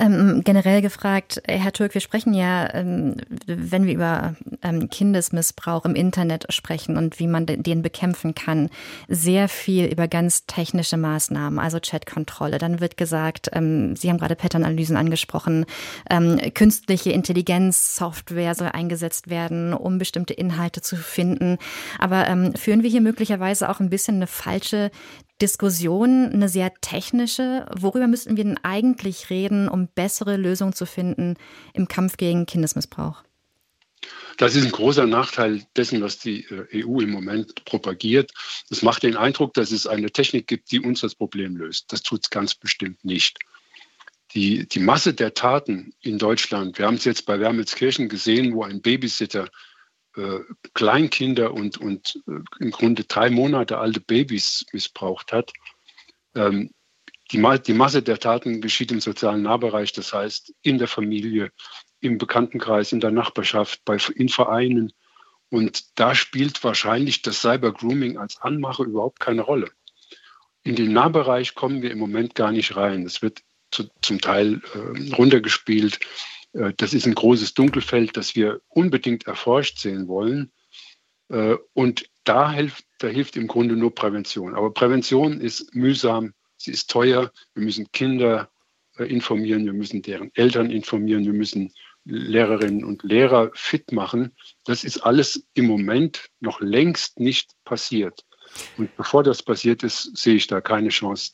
Ähm, 0.00 0.40
generell 0.44 0.80
gefragt, 0.80 1.42
äh, 1.44 1.58
Herr 1.58 1.74
Türk, 1.74 1.92
wir 1.92 2.00
sprechen 2.00 2.32
ja, 2.32 2.72
ähm, 2.72 3.16
wenn 3.46 3.84
wir 3.84 3.92
über 3.92 4.34
ähm, 4.62 4.88
Kindesmissbrauch 4.88 5.84
im 5.84 5.94
Internet 5.94 6.46
sprechen 6.50 6.96
und 6.96 7.18
wie 7.18 7.26
man 7.26 7.44
den 7.44 7.82
bekämpfen 7.82 8.34
kann, 8.34 8.70
sehr 9.08 9.46
viel 9.46 9.84
über 9.84 10.08
ganz 10.08 10.46
technische 10.46 10.96
Maßnahmen, 10.96 11.58
also 11.58 11.78
Chatkontrolle. 11.80 12.56
Dann 12.56 12.80
wird 12.80 12.96
gesagt, 12.96 13.50
ähm, 13.52 13.94
Sie 13.94 14.08
haben 14.08 14.16
gerade 14.16 14.36
Patternanalysen 14.36 14.96
angesprochen, 14.96 15.66
ähm, 16.08 16.40
künstliche 16.54 17.12
Intelligenz, 17.12 17.94
Software 17.94 18.54
soll 18.54 18.68
eingesetzt 18.68 19.28
werden, 19.28 19.74
um 19.74 19.98
bestimmte 19.98 20.32
Inhalte 20.32 20.80
zu 20.80 20.96
finden. 20.96 21.58
Aber 21.98 22.26
ähm, 22.26 22.54
führen 22.54 22.82
wir 22.82 22.88
hier 22.88 23.02
möglicherweise 23.02 23.68
auch 23.68 23.80
ein 23.80 23.90
bisschen 23.90 24.16
eine 24.16 24.26
falsche 24.26 24.90
Diskussion, 25.40 26.30
eine 26.32 26.48
sehr 26.48 26.74
technische. 26.80 27.66
Worüber 27.76 28.06
müssten 28.06 28.36
wir 28.36 28.44
denn 28.44 28.58
eigentlich 28.62 29.30
reden, 29.30 29.68
um 29.68 29.88
bessere 29.88 30.36
Lösungen 30.36 30.72
zu 30.72 30.86
finden 30.86 31.36
im 31.74 31.88
Kampf 31.88 32.16
gegen 32.16 32.46
Kindesmissbrauch? 32.46 33.22
Das 34.38 34.56
ist 34.56 34.64
ein 34.64 34.72
großer 34.72 35.06
Nachteil 35.06 35.62
dessen, 35.76 36.00
was 36.00 36.18
die 36.18 36.44
äh, 36.44 36.84
EU 36.84 37.00
im 37.00 37.10
Moment 37.10 37.64
propagiert. 37.66 38.32
Es 38.70 38.82
macht 38.82 39.02
den 39.02 39.16
Eindruck, 39.16 39.52
dass 39.54 39.70
es 39.70 39.86
eine 39.86 40.10
Technik 40.10 40.46
gibt, 40.46 40.70
die 40.72 40.80
uns 40.80 41.00
das 41.00 41.14
Problem 41.14 41.56
löst. 41.56 41.92
Das 41.92 42.02
tut 42.02 42.24
es 42.24 42.30
ganz 42.30 42.54
bestimmt 42.54 43.04
nicht. 43.04 43.38
Die, 44.32 44.66
die 44.66 44.78
Masse 44.78 45.12
der 45.12 45.34
Taten 45.34 45.92
in 46.00 46.18
Deutschland, 46.18 46.78
wir 46.78 46.86
haben 46.86 46.94
es 46.94 47.04
jetzt 47.04 47.26
bei 47.26 47.40
Wermelskirchen 47.40 48.08
gesehen, 48.08 48.54
wo 48.54 48.62
ein 48.62 48.80
Babysitter 48.80 49.50
äh, 50.16 50.40
Kleinkinder 50.74 51.54
und, 51.54 51.78
und 51.78 52.20
äh, 52.26 52.40
im 52.58 52.70
Grunde 52.70 53.04
drei 53.04 53.30
Monate 53.30 53.78
alte 53.78 54.00
Babys 54.00 54.66
missbraucht 54.72 55.32
hat. 55.32 55.52
Ähm, 56.34 56.70
die, 57.32 57.42
die 57.66 57.74
Masse 57.74 58.02
der 58.02 58.18
Taten 58.18 58.60
geschieht 58.60 58.90
im 58.92 59.00
sozialen 59.00 59.42
Nahbereich, 59.42 59.92
das 59.92 60.12
heißt 60.12 60.52
in 60.62 60.78
der 60.78 60.88
Familie, 60.88 61.52
im 62.00 62.18
Bekanntenkreis, 62.18 62.92
in 62.92 63.00
der 63.00 63.10
Nachbarschaft, 63.10 63.84
bei, 63.84 63.98
in 64.14 64.28
Vereinen. 64.28 64.92
Und 65.48 65.98
da 65.98 66.14
spielt 66.14 66.62
wahrscheinlich 66.64 67.22
das 67.22 67.40
Cyber-Grooming 67.40 68.18
als 68.18 68.40
Anmache 68.40 68.84
überhaupt 68.84 69.20
keine 69.20 69.42
Rolle. 69.42 69.70
In 70.62 70.76
den 70.76 70.92
Nahbereich 70.92 71.54
kommen 71.54 71.82
wir 71.82 71.90
im 71.90 71.98
Moment 71.98 72.34
gar 72.34 72.52
nicht 72.52 72.76
rein. 72.76 73.04
Es 73.04 73.22
wird 73.22 73.42
zu, 73.70 73.88
zum 74.02 74.20
Teil 74.20 74.60
äh, 74.74 75.14
runtergespielt. 75.14 76.00
Äh, 76.52 76.72
das 76.76 76.94
ist 76.94 77.06
ein 77.06 77.14
großes 77.14 77.54
Dunkelfeld, 77.54 78.16
das 78.16 78.34
wir 78.34 78.60
unbedingt 78.68 79.26
erforscht 79.26 79.78
sehen 79.78 80.08
wollen. 80.08 80.52
Äh, 81.28 81.56
und 81.72 82.08
da 82.24 82.52
hilft, 82.52 82.84
da 82.98 83.08
hilft 83.08 83.36
im 83.36 83.46
Grunde 83.46 83.76
nur 83.76 83.94
Prävention. 83.94 84.54
Aber 84.54 84.72
Prävention 84.72 85.40
ist 85.40 85.74
mühsam, 85.74 86.34
sie 86.56 86.72
ist 86.72 86.90
teuer. 86.90 87.32
Wir 87.54 87.64
müssen 87.64 87.90
Kinder 87.92 88.50
äh, 88.98 89.04
informieren, 89.04 89.64
wir 89.64 89.72
müssen 89.72 90.02
deren 90.02 90.30
Eltern 90.34 90.70
informieren, 90.70 91.24
wir 91.24 91.32
müssen 91.32 91.72
Lehrerinnen 92.04 92.84
und 92.84 93.02
Lehrer 93.02 93.50
fit 93.54 93.92
machen. 93.92 94.34
Das 94.64 94.84
ist 94.84 94.98
alles 94.98 95.46
im 95.54 95.66
Moment 95.66 96.30
noch 96.40 96.60
längst 96.60 97.20
nicht 97.20 97.52
passiert. 97.64 98.24
Und 98.76 98.94
bevor 98.96 99.22
das 99.22 99.42
passiert 99.42 99.82
ist, 99.82 100.16
sehe 100.16 100.34
ich 100.34 100.46
da 100.46 100.60
keine 100.60 100.88
Chance, 100.88 101.32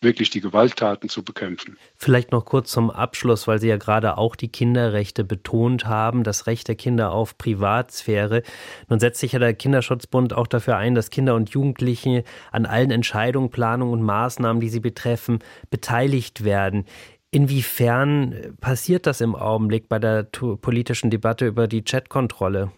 wirklich 0.00 0.30
die 0.30 0.40
Gewalttaten 0.40 1.08
zu 1.08 1.24
bekämpfen. 1.24 1.76
Vielleicht 1.96 2.30
noch 2.30 2.44
kurz 2.44 2.70
zum 2.70 2.90
Abschluss, 2.90 3.48
weil 3.48 3.58
Sie 3.58 3.68
ja 3.68 3.76
gerade 3.76 4.16
auch 4.16 4.36
die 4.36 4.48
Kinderrechte 4.48 5.24
betont 5.24 5.86
haben, 5.86 6.22
das 6.22 6.46
Recht 6.46 6.68
der 6.68 6.76
Kinder 6.76 7.10
auf 7.10 7.36
Privatsphäre. 7.36 8.42
Nun 8.88 9.00
setzt 9.00 9.20
sich 9.20 9.32
ja 9.32 9.38
der 9.38 9.54
Kinderschutzbund 9.54 10.32
auch 10.32 10.46
dafür 10.46 10.76
ein, 10.76 10.94
dass 10.94 11.10
Kinder 11.10 11.34
und 11.34 11.50
Jugendliche 11.50 12.24
an 12.52 12.66
allen 12.66 12.90
Entscheidungen, 12.90 13.50
Planungen 13.50 13.92
und 13.92 14.02
Maßnahmen, 14.02 14.60
die 14.60 14.68
sie 14.68 14.80
betreffen, 14.80 15.40
beteiligt 15.70 16.44
werden. 16.44 16.84
Inwiefern 17.30 18.56
passiert 18.60 19.06
das 19.06 19.20
im 19.20 19.34
Augenblick 19.34 19.88
bei 19.88 19.98
der 19.98 20.22
politischen 20.22 21.10
Debatte 21.10 21.46
über 21.46 21.68
die 21.68 21.82
Chatkontrolle? 21.82 22.72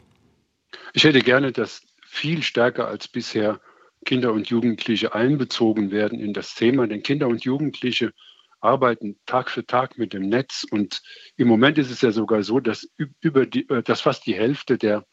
Ich 0.93 1.05
hätte 1.05 1.21
gerne, 1.21 1.53
dass 1.53 1.83
viel 2.05 2.43
stärker 2.43 2.89
als 2.89 3.07
bisher 3.07 3.61
Kinder 4.05 4.33
und 4.33 4.49
Jugendliche 4.49 5.15
einbezogen 5.15 5.91
werden 5.91 6.19
in 6.19 6.33
das 6.33 6.55
Thema. 6.55 6.87
Denn 6.87 7.03
Kinder 7.03 7.29
und 7.29 7.45
Jugendliche 7.45 8.13
arbeiten 8.61 9.19
Tag 9.27 9.51
für 9.51 9.67
Tag 9.67 9.99
mit 9.99 10.13
dem 10.13 10.29
Netz. 10.29 10.67
Und 10.71 11.03
im 11.37 11.49
Moment 11.49 11.79
ist 11.79 11.91
es 11.91 12.01
ja 12.03 12.13
sogar 12.13 12.43
so, 12.43 12.61
dass, 12.61 12.89
über 13.21 13.47
die, 13.47 13.69
äh, 13.69 13.83
dass 13.83 14.01
fast 14.01 14.27
die 14.27 14.35
Hälfte 14.35 14.79
der 14.79 15.07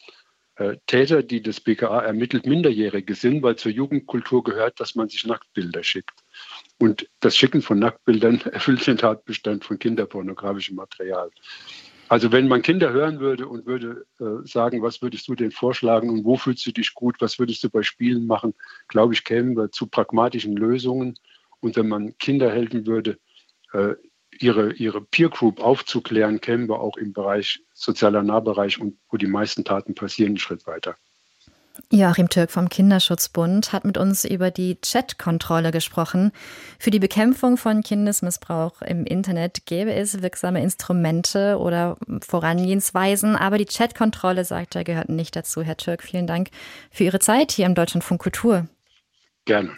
äh, 0.56 0.78
Täter, 0.88 1.24
die 1.24 1.42
das 1.42 1.62
BKA 1.62 2.02
ermittelt, 2.02 2.46
Minderjährige 2.46 3.16
sind, 3.16 3.44
weil 3.44 3.56
zur 3.58 3.72
Jugendkultur 3.72 4.44
gehört, 4.44 4.80
dass 4.80 4.96
man 4.96 5.08
sich 5.08 5.26
Nacktbilder 5.26 5.84
schickt. 5.84 6.24
Und 6.80 7.10
das 7.20 7.38
Schicken 7.38 7.62
von 7.62 7.80
Nacktbildern 7.80 8.42
erfüllt 8.52 8.86
den 8.88 8.98
Tatbestand 8.98 9.66
von 9.66 9.80
kinderpornografischem 9.80 10.76
Material. 10.76 11.30
Also 12.10 12.32
wenn 12.32 12.48
man 12.48 12.62
Kinder 12.62 12.92
hören 12.92 13.20
würde 13.20 13.48
und 13.48 13.66
würde 13.66 14.06
äh, 14.20 14.48
sagen, 14.48 14.82
was 14.82 15.02
würdest 15.02 15.28
du 15.28 15.36
denn 15.36 15.52
vorschlagen 15.52 16.10
und 16.10 16.24
wo 16.24 16.38
fühlst 16.38 16.66
du 16.66 16.72
dich 16.72 16.94
gut, 16.94 17.18
was 17.20 17.38
würdest 17.38 17.64
du 17.64 17.70
bei 17.70 17.84
Spielen 17.84 18.28
machen, 18.28 18.54
glaube 18.88 19.14
ich, 19.14 19.24
kämen 19.24 19.58
wir 19.58 19.72
zu 19.72 19.88
pragmatischen 19.88 20.56
Lösungen. 20.56 21.16
Und 21.60 21.76
wenn 21.76 21.88
man 21.88 22.18
Kinder 22.18 22.52
helfen 22.52 22.86
würde, 22.86 23.18
äh, 23.74 23.96
ihre, 24.40 24.74
ihre 24.74 25.02
Peer 25.02 25.30
Group 25.30 25.60
aufzuklären, 25.60 26.40
kämen 26.40 26.70
wir 26.70 26.80
auch 26.80 26.98
im 26.98 27.12
Bereich 27.12 27.62
sozialer 27.74 28.24
Nahbereich 28.24 28.80
und 28.80 28.98
wo 29.10 29.18
die 29.18 29.28
meisten 29.28 29.66
Taten 29.66 29.96
passieren, 29.96 30.32
einen 30.32 30.38
Schritt 30.38 30.66
weiter. 30.66 30.96
Joachim 31.92 32.30
Türk 32.30 32.52
vom 32.52 32.70
Kinderschutzbund 32.70 33.74
hat 33.74 33.86
mit 33.86 33.98
uns 33.98 34.26
über 34.26 34.52
die 34.52 34.80
Chat-Kontrolle 34.82 35.72
gesprochen. 35.72 36.32
Für 36.80 36.92
die 36.92 37.00
Bekämpfung 37.00 37.58
von 37.58 37.82
Kindesmissbrauch 37.82 38.82
im 38.82 39.06
Internet 39.06 39.66
gäbe 39.66 39.94
es 39.94 40.22
wirksame 40.22 40.62
Instrumente 40.62 41.58
oder 41.60 41.98
Vorangehensweisen, 42.22 43.36
aber 43.36 43.58
die 43.58 43.66
Chat-Kontrolle, 43.66 44.46
sagt 44.46 44.76
er, 44.76 44.84
gehört 44.84 45.10
nicht 45.10 45.36
dazu. 45.36 45.62
Herr 45.62 45.78
Türk, 45.78 46.04
vielen 46.04 46.28
Dank 46.28 46.50
für 46.92 47.04
Ihre 47.04 47.20
Zeit 47.20 47.52
hier 47.52 47.66
im 47.66 47.76
Deutschlandfunk 47.76 48.22
Kultur. 48.22 48.68
Gerne. 49.46 49.72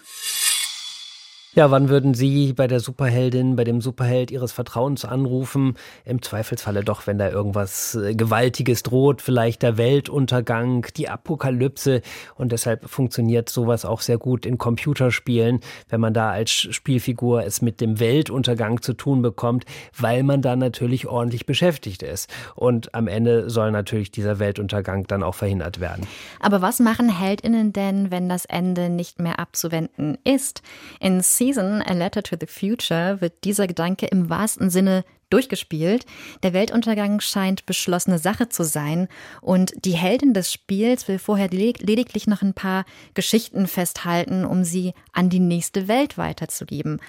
Ja, 1.55 1.71
wann 1.71 1.89
würden 1.89 2.13
Sie 2.13 2.53
bei 2.53 2.67
der 2.67 2.79
Superheldin, 2.79 3.55
bei 3.55 3.63
dem 3.63 3.81
Superheld 3.81 4.29
Ihres 4.29 4.51
Vertrauens 4.51 5.03
anrufen? 5.03 5.73
Im 6.05 6.21
Zweifelsfalle 6.21 6.83
doch, 6.83 7.07
wenn 7.07 7.17
da 7.17 7.27
irgendwas 7.27 7.95
äh, 7.95 8.13
Gewaltiges 8.13 8.83
droht, 8.83 9.23
vielleicht 9.23 9.63
der 9.63 9.75
Weltuntergang, 9.75 10.85
die 10.95 11.09
Apokalypse. 11.09 12.03
Und 12.35 12.51
deshalb 12.51 12.87
funktioniert 12.87 13.49
sowas 13.49 13.83
auch 13.83 14.01
sehr 14.01 14.19
gut 14.19 14.45
in 14.45 14.59
Computerspielen, 14.59 15.61
wenn 15.89 15.99
man 15.99 16.13
da 16.13 16.29
als 16.29 16.51
Spielfigur 16.51 17.43
es 17.43 17.63
mit 17.63 17.81
dem 17.81 17.99
Weltuntergang 17.99 18.83
zu 18.83 18.93
tun 18.93 19.23
bekommt, 19.23 19.65
weil 19.97 20.21
man 20.21 20.43
da 20.43 20.55
natürlich 20.55 21.07
ordentlich 21.07 21.47
beschäftigt 21.47 22.03
ist. 22.03 22.29
Und 22.53 22.93
am 22.93 23.07
Ende 23.07 23.49
soll 23.49 23.71
natürlich 23.71 24.11
dieser 24.11 24.37
Weltuntergang 24.37 25.07
dann 25.07 25.23
auch 25.23 25.35
verhindert 25.35 25.79
werden. 25.79 26.05
Aber 26.39 26.61
was 26.61 26.79
machen 26.79 27.09
Heldinnen 27.09 27.73
denn, 27.73 28.11
wenn 28.11 28.29
das 28.29 28.45
Ende 28.45 28.89
nicht 28.89 29.19
mehr 29.19 29.39
abzuwenden 29.39 30.19
ist? 30.23 30.61
In 30.99 31.23
Season, 31.39 31.81
A 31.81 31.93
Letter 31.93 32.21
to 32.21 32.35
the 32.39 32.47
Future, 32.47 33.21
wird 33.21 33.45
dieser 33.45 33.65
Gedanke 33.65 34.05
im 34.07 34.29
wahrsten 34.29 34.69
Sinne 34.69 35.05
durchgespielt. 35.29 36.05
Der 36.43 36.51
Weltuntergang 36.51 37.21
scheint 37.21 37.65
beschlossene 37.65 38.19
Sache 38.19 38.49
zu 38.49 38.63
sein 38.63 39.07
und 39.41 39.73
die 39.85 39.93
Heldin 39.93 40.33
des 40.33 40.51
Spiels 40.51 41.07
will 41.07 41.17
vorher 41.17 41.49
lediglich 41.49 42.27
noch 42.27 42.41
ein 42.41 42.53
paar 42.53 42.83
Geschichten 43.13 43.67
festhalten, 43.67 44.43
um 44.43 44.65
sie 44.65 44.93
an 45.13 45.29
die 45.29 45.39
nächste 45.39 45.87
Welt 45.87 46.17
weiterzugeben. 46.17 46.99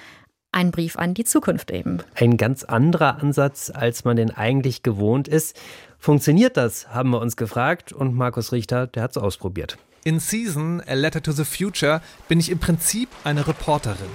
Ein 0.52 0.70
Brief 0.70 0.96
an 0.96 1.14
die 1.14 1.24
Zukunft 1.24 1.72
eben. 1.72 1.98
Ein 2.14 2.36
ganz 2.36 2.62
anderer 2.62 3.20
Ansatz, 3.20 3.70
als 3.74 4.04
man 4.04 4.16
den 4.16 4.30
eigentlich 4.30 4.84
gewohnt 4.84 5.26
ist. 5.26 5.58
Funktioniert 5.98 6.56
das, 6.56 6.88
haben 6.88 7.10
wir 7.10 7.20
uns 7.20 7.36
gefragt 7.36 7.92
und 7.92 8.14
Markus 8.14 8.52
Richter, 8.52 8.86
der 8.86 9.02
hat 9.02 9.10
es 9.10 9.16
ausprobiert. 9.16 9.76
In 10.02 10.18
Season, 10.18 10.82
A 10.86 10.94
Letter 10.94 11.22
to 11.22 11.32
the 11.32 11.44
Future, 11.44 12.00
bin 12.26 12.40
ich 12.40 12.50
im 12.50 12.58
Prinzip 12.58 13.10
eine 13.22 13.46
Reporterin. 13.46 14.08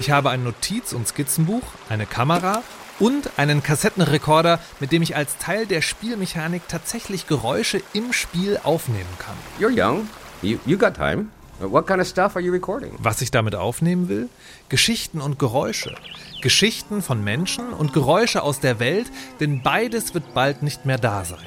Ich 0.00 0.10
habe 0.10 0.30
ein 0.30 0.42
Notiz- 0.42 0.92
und 0.92 1.06
Skizzenbuch, 1.06 1.62
eine 1.88 2.04
Kamera 2.04 2.64
und 2.98 3.38
einen 3.38 3.62
Kassettenrekorder, 3.62 4.58
mit 4.80 4.90
dem 4.90 5.02
ich 5.02 5.14
als 5.14 5.38
Teil 5.38 5.66
der 5.66 5.82
Spielmechanik 5.82 6.62
tatsächlich 6.66 7.28
Geräusche 7.28 7.80
im 7.92 8.12
Spiel 8.12 8.58
aufnehmen 8.64 9.08
kann. 9.18 9.36
You're 9.60 9.70
young. 9.70 10.08
You, 10.42 10.58
you 10.66 10.76
got 10.76 10.94
time. 10.94 11.26
What 11.60 11.86
kind 11.86 12.00
of 12.00 12.08
stuff 12.08 12.34
are 12.34 12.44
you 12.44 12.50
recording? 12.50 12.90
Was 12.98 13.20
ich 13.20 13.30
damit 13.30 13.54
aufnehmen 13.54 14.08
will? 14.08 14.28
Geschichten 14.68 15.20
und 15.20 15.38
Geräusche. 15.38 15.94
Geschichten 16.42 17.02
von 17.02 17.22
Menschen 17.22 17.72
und 17.72 17.92
Geräusche 17.92 18.42
aus 18.42 18.58
der 18.58 18.80
Welt, 18.80 19.06
denn 19.38 19.62
beides 19.62 20.12
wird 20.12 20.34
bald 20.34 20.64
nicht 20.64 20.86
mehr 20.86 20.98
da 20.98 21.24
sein. 21.24 21.38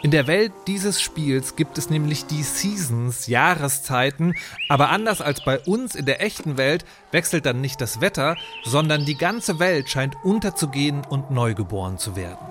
In 0.00 0.12
der 0.12 0.28
Welt 0.28 0.52
dieses 0.68 1.00
Spiels 1.00 1.56
gibt 1.56 1.76
es 1.76 1.90
nämlich 1.90 2.26
die 2.26 2.44
Seasons, 2.44 3.26
Jahreszeiten, 3.26 4.34
aber 4.68 4.90
anders 4.90 5.20
als 5.20 5.42
bei 5.44 5.58
uns 5.58 5.96
in 5.96 6.06
der 6.06 6.22
echten 6.22 6.56
Welt 6.56 6.84
wechselt 7.10 7.46
dann 7.46 7.60
nicht 7.60 7.80
das 7.80 8.00
Wetter, 8.00 8.36
sondern 8.64 9.04
die 9.04 9.16
ganze 9.16 9.58
Welt 9.58 9.90
scheint 9.90 10.14
unterzugehen 10.22 11.02
und 11.04 11.32
neugeboren 11.32 11.98
zu 11.98 12.14
werden. 12.14 12.46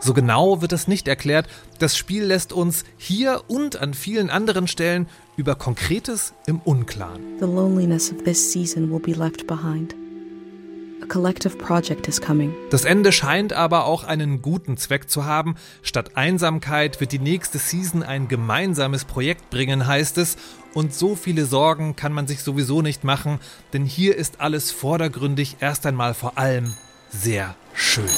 So 0.00 0.14
genau 0.14 0.62
wird 0.62 0.72
es 0.72 0.88
nicht 0.88 1.06
erklärt, 1.06 1.46
das 1.78 1.98
Spiel 1.98 2.24
lässt 2.24 2.54
uns 2.54 2.84
hier 2.96 3.42
und 3.48 3.76
an 3.76 3.92
vielen 3.92 4.30
anderen 4.30 4.66
Stellen 4.66 5.06
über 5.36 5.56
Konkretes 5.56 6.32
im 6.46 6.60
Unklaren. 6.60 7.20
The 7.40 7.44
loneliness 7.44 8.10
of 8.10 8.24
this 8.24 8.52
season 8.52 8.90
will 8.90 9.00
be 9.00 9.12
left 9.12 9.46
behind 9.46 9.94
collective 11.10 11.56
project 11.58 12.08
is 12.08 12.20
coming. 12.20 12.54
Das 12.70 12.86
Ende 12.86 13.12
scheint 13.12 13.52
aber 13.52 13.84
auch 13.84 14.04
einen 14.04 14.40
guten 14.40 14.78
Zweck 14.78 15.10
zu 15.10 15.26
haben. 15.26 15.56
Statt 15.82 16.12
Einsamkeit 16.16 17.00
wird 17.00 17.12
die 17.12 17.18
nächste 17.18 17.58
Season 17.58 18.02
ein 18.02 18.28
gemeinsames 18.28 19.04
Projekt 19.04 19.50
bringen, 19.50 19.86
heißt 19.86 20.16
es. 20.16 20.38
Und 20.72 20.94
so 20.94 21.16
viele 21.16 21.44
Sorgen 21.44 21.96
kann 21.96 22.12
man 22.12 22.26
sich 22.26 22.42
sowieso 22.42 22.80
nicht 22.80 23.04
machen, 23.04 23.40
denn 23.72 23.84
hier 23.84 24.16
ist 24.16 24.40
alles 24.40 24.70
vordergründig 24.70 25.56
erst 25.60 25.84
einmal 25.84 26.14
vor 26.14 26.38
allem 26.38 26.72
sehr 27.10 27.56
schön. 27.74 28.08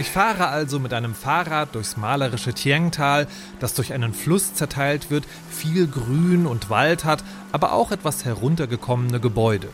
Ich 0.00 0.10
fahre 0.10 0.48
also 0.48 0.78
mit 0.78 0.94
einem 0.94 1.14
Fahrrad 1.14 1.74
durchs 1.74 1.98
malerische 1.98 2.54
Tiengtal, 2.54 3.28
das 3.60 3.74
durch 3.74 3.92
einen 3.92 4.14
Fluss 4.14 4.54
zerteilt 4.54 5.10
wird, 5.10 5.24
viel 5.50 5.86
Grün 5.86 6.46
und 6.46 6.70
Wald 6.70 7.04
hat, 7.04 7.22
aber 7.52 7.72
auch 7.74 7.92
etwas 7.92 8.24
heruntergekommene 8.24 9.20
Gebäude. 9.20 9.68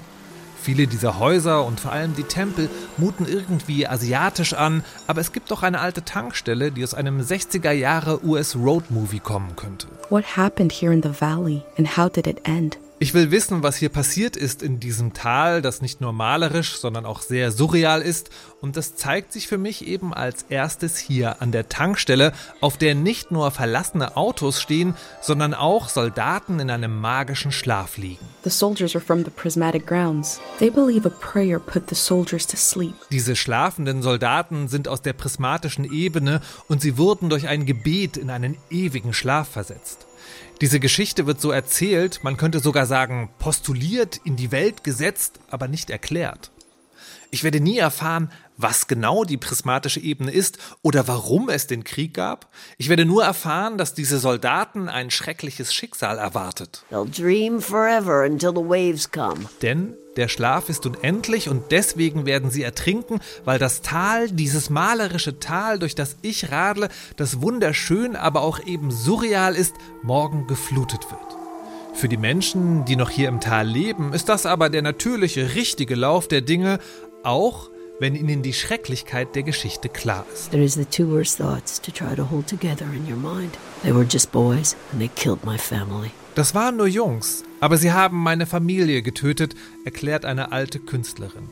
Viele 0.61 0.87
dieser 0.87 1.18
Häuser 1.18 1.64
und 1.64 1.81
vor 1.81 1.92
allem 1.92 2.14
die 2.14 2.25
Tempel 2.25 2.68
muten 2.97 3.27
irgendwie 3.27 3.87
asiatisch 3.87 4.55
an, 4.55 4.85
aber 5.07 5.21
es 5.21 5.33
gibt 5.33 5.51
doch 5.51 5.62
eine 5.62 5.81
alte 5.81 6.05
Tankstelle, 6.05 6.73
die 6.73 6.85
aus 6.85 6.94
einem 6.94 7.21
60er 7.21 7.73
Jahre 7.73 8.25
US 8.25 8.57
Road 8.57 8.90
Movie 8.90 9.21
kommen 9.21 9.57
könnte. 9.57 9.87
What 10.11 10.37
happened 10.37 10.73
here 10.73 10.92
in 10.92 11.03
the 11.03 11.12
valley 11.21 11.62
and 11.77 11.97
how 11.97 12.11
did 12.11 12.27
it 12.27 12.40
end? 12.44 12.79
Ich 13.00 13.14
will 13.14 13.30
wissen, 13.30 13.62
was 13.62 13.76
hier 13.76 13.90
passiert 13.90 14.37
ist 14.37 14.61
in 14.61 14.80
diesem 14.80 15.12
Tal, 15.12 15.62
das 15.62 15.80
nicht 15.82 16.00
nur 16.00 16.12
malerisch, 16.12 16.78
sondern 16.78 17.06
auch 17.06 17.22
sehr 17.22 17.52
surreal 17.52 18.02
ist. 18.02 18.30
Und 18.61 18.76
das 18.76 18.96
zeigt 18.96 19.32
sich 19.32 19.46
für 19.46 19.56
mich 19.56 19.87
eben 19.87 20.12
als 20.12 20.46
erstes 20.48 20.98
hier 20.98 21.40
an 21.40 21.52
der 21.52 21.68
Tankstelle, 21.68 22.32
auf 22.61 22.76
der 22.76 22.96
nicht 22.96 23.30
nur 23.30 23.52
verlassene 23.52 24.16
Autos 24.16 24.61
stehen, 24.61 24.96
sondern 25.20 25.54
auch 25.54 25.88
Soldaten 25.88 26.58
in 26.58 26.70
einem 26.70 27.00
magischen 27.00 27.52
Schlaf 27.52 27.98
liegen. 27.98 28.26
The 28.42 28.50
soldiers 28.50 28.96
are 28.96 29.04
from 29.04 29.24
the 29.24 29.30
prismatic 29.30 29.87
grounds. 29.87 30.40
They 30.58 30.68
believe 30.70 31.06
a 31.06 31.12
prayer 31.20 31.61
put 31.61 31.88
the 31.88 31.94
soldiers 31.94 32.48
to 32.48 32.56
sleep. 32.56 32.94
Diese 33.12 33.37
schlafenden 33.37 34.02
Soldaten 34.02 34.66
sind 34.66 34.88
aus 34.88 35.02
der 35.02 35.12
prismatischen 35.12 35.84
Ebene 35.84 36.40
und 36.66 36.82
sie 36.82 36.98
wurden 36.98 37.30
durch 37.30 37.46
ein 37.46 37.64
Gebet 37.64 38.16
in 38.16 38.28
einen 38.28 38.56
ewigen 38.70 39.12
Schlaf 39.12 39.48
versetzt. 39.48 40.08
Diese 40.61 40.81
Geschichte 40.81 41.27
wird 41.27 41.40
so 41.40 41.53
erzählt, 41.53 42.25
man 42.25 42.37
könnte 42.37 42.59
sogar 42.59 42.87
sagen, 42.87 43.31
postuliert, 43.38 44.21
in 44.25 44.35
die 44.35 44.51
Welt 44.51 44.83
gesetzt, 44.83 45.38
aber 45.51 45.68
nicht 45.68 45.88
erklärt. 45.88 46.51
Ich 47.31 47.44
werde 47.44 47.61
nie 47.61 47.79
erfahren, 47.79 48.33
was 48.59 48.88
genau 48.88 49.25
die 49.25 49.38
prismatische 49.38 50.01
Ebene 50.01 50.31
ist 50.31 50.59
oder 50.83 51.09
warum 51.09 51.49
es 51.49 51.66
den 51.66 51.85
Krieg 51.85 52.12
gab. 52.12 52.53
Ich 52.77 52.90
werde 52.90 53.07
nur 53.07 53.25
erfahren, 53.25 53.79
dass 53.79 53.94
diese 53.94 54.18
Soldaten 54.18 54.88
ein 54.88 55.11
schreckliches 55.11 55.73
Schicksal 55.73 56.18
erwartet. 56.18 56.85
Denn 59.62 59.94
der 60.16 60.27
Schlaf 60.27 60.68
ist 60.68 60.85
unendlich 60.85 61.49
und 61.49 61.71
deswegen 61.71 62.27
werden 62.27 62.51
sie 62.51 62.64
ertrinken, 62.64 63.21
weil 63.44 63.61
das 63.61 63.83
Tal, 63.83 64.29
dieses 64.29 64.68
malerische 64.68 65.38
Tal, 65.38 65.79
durch 65.79 65.94
das 65.94 66.16
ich 66.23 66.51
radle, 66.51 66.88
das 67.16 67.40
wunderschön, 67.40 68.16
aber 68.16 68.42
auch 68.42 68.59
eben 68.66 68.90
surreal 68.90 69.55
ist, 69.55 69.77
morgen 70.03 70.49
geflutet 70.49 71.09
wird. 71.11 71.38
Für 71.94 72.09
die 72.09 72.16
Menschen, 72.16 72.85
die 72.85 72.97
noch 72.97 73.11
hier 73.11 73.29
im 73.29 73.40
Tal 73.40 73.68
leben, 73.68 74.12
ist 74.12 74.29
das 74.29 74.44
aber 74.44 74.71
der 74.71 74.83
natürliche, 74.83 75.55
richtige 75.55 75.94
Lauf 75.94 76.27
der 76.27 76.40
Dinge, 76.40 76.81
auch 77.23 77.71
wenn 78.00 78.14
ihnen 78.14 78.42
die 78.42 78.52
Schrecklichkeit 78.52 79.34
der 79.34 79.42
Geschichte 79.42 79.88
klar 79.88 80.24
ist. 80.32 80.50
There 80.50 80.62
is 80.62 80.74
the 80.74 80.84
two 80.84 81.11
worst 81.11 81.38
thoughts 81.38 81.80
to 81.80 81.90
try 81.90 82.14
to 82.14 82.30
hold 82.30 82.46
together 82.46 82.87
in 82.87 83.11
your 83.11 83.18
mind. 83.18 83.58
They 83.82 83.94
were 83.94 84.06
just 84.08 84.32
boys 84.32 84.76
and 84.92 85.00
they 85.00 85.11
killed 85.14 85.44
my 85.44 85.58
family. 85.58 86.11
Das 86.34 86.54
waren 86.54 86.76
nur 86.76 86.87
Jungs, 86.87 87.42
aber 87.61 87.78
sie 87.78 87.92
haben 87.92 88.22
meine 88.22 88.46
Familie 88.46 89.02
getötet, 89.02 89.54
erklärt 89.84 90.24
eine 90.24 90.52
alte 90.52 90.78
Künstlerin. 90.78 91.48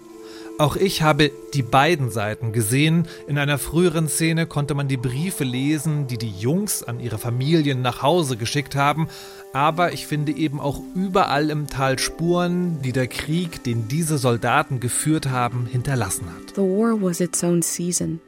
Auch 0.59 0.77
ich 0.77 1.03
habe 1.03 1.33
die 1.53 1.63
beiden 1.63 2.11
Seiten 2.11 2.53
gesehen. 2.53 3.07
In 3.27 3.37
einer 3.37 3.59
früheren 3.59 4.09
Szene 4.09 4.47
konnte 4.47 4.75
man 4.75 4.89
die 4.89 4.97
Briefe 4.97 5.45
lesen, 5.45 6.07
die 6.07 6.17
die 6.17 6.31
Jungs 6.31 6.83
an 6.83 6.99
ihre 6.99 7.19
Familien 7.19 7.83
nach 7.83 8.01
Hause 8.01 8.39
geschickt 8.39 8.75
haben. 8.75 9.07
Aber 9.53 9.93
ich 9.93 10.07
finde 10.07 10.33
eben 10.33 10.59
auch 10.59 10.81
überall 10.95 11.51
im 11.51 11.67
Tal 11.67 11.99
Spuren, 11.99 12.81
die 12.81 12.93
der 12.93 13.07
Krieg, 13.07 13.65
den 13.65 13.87
diese 13.89 14.17
Soldaten 14.17 14.81
geführt 14.81 15.29
haben, 15.29 15.67
hinterlassen 15.67 16.27
hat. 16.27 16.55
The 16.55 16.63
war 16.63 17.03
was 17.03 17.21
its 17.21 17.45
own 17.45 17.61
season, 17.61 18.21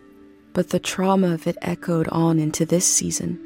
but 0.53 0.71
the 0.71 0.81
trauma 0.81 1.35
of 1.35 1.47
it 1.47 1.57
echoed 1.63 2.13
on 2.13 2.39
into 2.39 2.67
this 2.67 2.99
season 2.99 3.39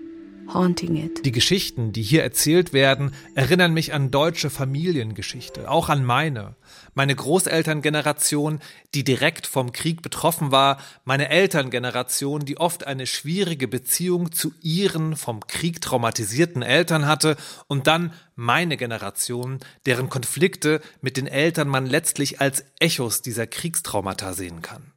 haunting 0.55 0.97
it. 0.97 1.25
Die 1.25 1.33
Geschichten, 1.33 1.93
die 1.93 2.03
hier 2.03 2.23
erzählt 2.23 2.73
werden, 2.73 3.15
erinnern 3.35 3.73
mich 3.73 3.93
an 3.95 4.11
deutsche 4.11 4.51
Familiengeschichte, 4.51 5.71
auch 5.71 5.88
an 5.88 6.05
meine. 6.05 6.57
Meine 6.95 7.15
Großelterngeneration, 7.15 8.61
die 8.95 9.05
direkt 9.05 9.47
vom 9.47 9.73
Krieg 9.73 10.03
betroffen 10.03 10.53
war, 10.53 10.79
meine 11.05 11.29
Elterngeneration, 11.29 12.45
die 12.45 12.59
oft 12.59 12.87
eine 12.87 13.07
schwierige 13.07 13.69
Beziehung 13.69 14.33
zu 14.33 14.53
ihren 14.62 15.17
vom 15.17 15.47
Krieg 15.47 15.81
traumatisierten 15.81 16.62
Eltern 16.62 17.07
hatte, 17.07 17.37
und 17.67 17.87
dann 17.87 18.12
meine 18.35 18.77
Generation, 18.77 19.61
deren 19.87 20.09
Konflikte 20.09 20.81
mit 21.01 21.17
den 21.17 21.27
Eltern 21.27 21.69
man 21.69 21.87
letztlich 21.87 22.41
als 22.41 22.65
Echos 22.79 23.23
dieser 23.23 23.47
Kriegstraumata 23.47 24.33
sehen 24.35 24.62
kann. 24.62 24.93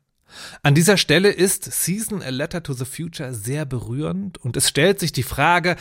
An 0.63 0.75
dieser 0.75 0.97
Stelle 0.97 1.29
ist 1.29 1.63
Season 1.63 2.21
A 2.21 2.29
Letter 2.29 2.63
to 2.63 2.73
the 2.73 2.85
Future 2.85 3.33
sehr 3.33 3.65
berührend 3.65 4.37
und 4.37 4.57
es 4.57 4.69
stellt 4.69 4.99
sich 4.99 5.11
die 5.11 5.23
Frage, 5.23 5.75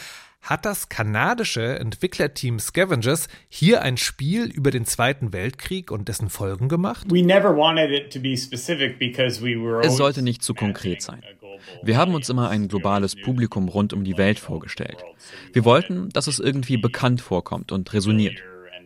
hat 0.45 0.67
das 0.67 0.91
kanadische 0.91 1.79
Entwicklerteam 1.79 2.59
Scavengers 2.59 3.29
hier 3.49 3.81
ein 3.81 3.97
Spiel 3.97 4.45
über 4.45 4.71
den 4.71 4.85
Zweiten 4.85 5.33
Weltkrieg 5.33 5.91
und 5.91 6.09
dessen 6.09 6.29
Folgen 6.29 6.69
gemacht? 6.69 7.07
Es 9.83 9.97
sollte 9.97 10.23
nicht 10.23 10.43
zu 10.43 10.53
konkret 10.53 11.01
sein. 11.01 11.23
Wir 11.83 11.97
haben 11.97 12.15
uns 12.15 12.29
immer 12.29 12.51
ein 12.51 12.69
globales 12.69 13.17
Publikum 13.17 13.69
rund 13.69 13.95
um 13.95 14.05
die 14.05 14.19
Welt 14.19 14.39
vorgestellt. 14.39 15.03
Wir 15.55 15.65
wollten, 15.65 16.11
dass 16.11 16.27
es 16.27 16.41
irgendwie 16.41 16.77
bekannt 16.77 17.23
vorkommt 17.23 17.73
und 17.73 17.93
resoniert. 17.95 18.39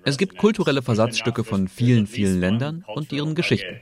Es 0.04 0.16
gibt 0.16 0.38
kulturelle 0.38 0.82
Versatzstücke 0.82 1.42
von 1.42 1.66
vielen, 1.66 2.06
vielen 2.06 2.38
Ländern 2.38 2.84
und 2.86 3.12
ihren 3.12 3.34
Geschichten 3.34 3.80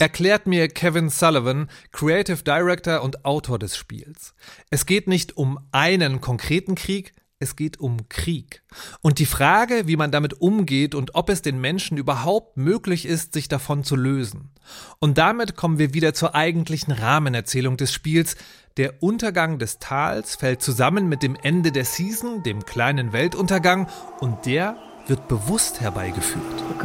Erklärt 0.00 0.46
mir 0.46 0.68
Kevin 0.68 1.10
Sullivan, 1.10 1.68
Creative 1.92 2.42
Director 2.42 3.02
und 3.02 3.24
Autor 3.24 3.58
des 3.58 3.76
Spiels. 3.76 4.34
Es 4.70 4.86
geht 4.86 5.06
nicht 5.06 5.36
um 5.36 5.58
einen 5.72 6.20
konkreten 6.20 6.74
Krieg, 6.74 7.12
es 7.42 7.56
geht 7.56 7.80
um 7.80 8.08
Krieg. 8.10 8.62
Und 9.00 9.18
die 9.18 9.26
Frage, 9.26 9.86
wie 9.86 9.96
man 9.96 10.10
damit 10.10 10.42
umgeht 10.42 10.94
und 10.94 11.14
ob 11.14 11.30
es 11.30 11.40
den 11.40 11.58
Menschen 11.58 11.96
überhaupt 11.96 12.58
möglich 12.58 13.06
ist, 13.06 13.32
sich 13.32 13.48
davon 13.48 13.82
zu 13.82 13.96
lösen. 13.96 14.50
Und 14.98 15.16
damit 15.16 15.56
kommen 15.56 15.78
wir 15.78 15.94
wieder 15.94 16.12
zur 16.12 16.34
eigentlichen 16.34 16.92
Rahmenerzählung 16.92 17.78
des 17.78 17.94
Spiels. 17.94 18.36
Der 18.76 19.02
Untergang 19.02 19.58
des 19.58 19.78
Tals 19.78 20.36
fällt 20.36 20.60
zusammen 20.60 21.08
mit 21.08 21.22
dem 21.22 21.34
Ende 21.42 21.72
der 21.72 21.86
Season, 21.86 22.42
dem 22.42 22.66
kleinen 22.66 23.14
Weltuntergang, 23.14 23.88
und 24.20 24.44
der 24.44 24.76
wird 25.06 25.28
bewusst 25.28 25.80
herbeigeführt. 25.80 26.78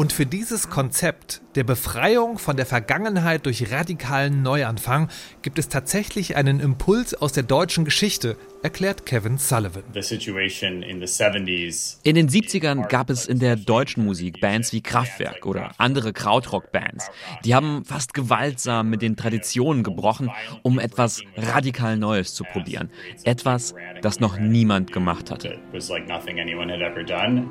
Und 0.00 0.14
für 0.14 0.24
dieses 0.24 0.70
Konzept 0.70 1.42
der 1.56 1.62
Befreiung 1.62 2.38
von 2.38 2.56
der 2.56 2.64
Vergangenheit 2.64 3.44
durch 3.44 3.70
radikalen 3.70 4.40
Neuanfang 4.40 5.10
gibt 5.42 5.58
es 5.58 5.68
tatsächlich 5.68 6.36
einen 6.36 6.58
Impuls 6.58 7.12
aus 7.12 7.32
der 7.32 7.42
deutschen 7.42 7.84
Geschichte, 7.84 8.38
erklärt 8.62 9.04
Kevin 9.04 9.36
Sullivan. 9.36 9.82
In 9.92 10.00
den 12.14 12.30
70ern 12.30 12.88
gab 12.88 13.10
es 13.10 13.26
in 13.26 13.40
der 13.40 13.56
deutschen 13.56 14.06
Musik 14.06 14.40
Bands 14.40 14.72
wie 14.72 14.80
Kraftwerk 14.80 15.44
oder 15.44 15.72
andere 15.76 16.14
Krautrock-Bands. 16.14 17.10
Die 17.44 17.54
haben 17.54 17.84
fast 17.84 18.14
gewaltsam 18.14 18.88
mit 18.88 19.02
den 19.02 19.16
Traditionen 19.16 19.82
gebrochen, 19.82 20.30
um 20.62 20.78
etwas 20.78 21.20
radikal 21.36 21.98
Neues 21.98 22.32
zu 22.32 22.44
probieren. 22.44 22.88
Etwas, 23.24 23.74
das 24.00 24.18
noch 24.18 24.38
niemand 24.38 24.92
gemacht 24.92 25.30
hatte. 25.30 25.58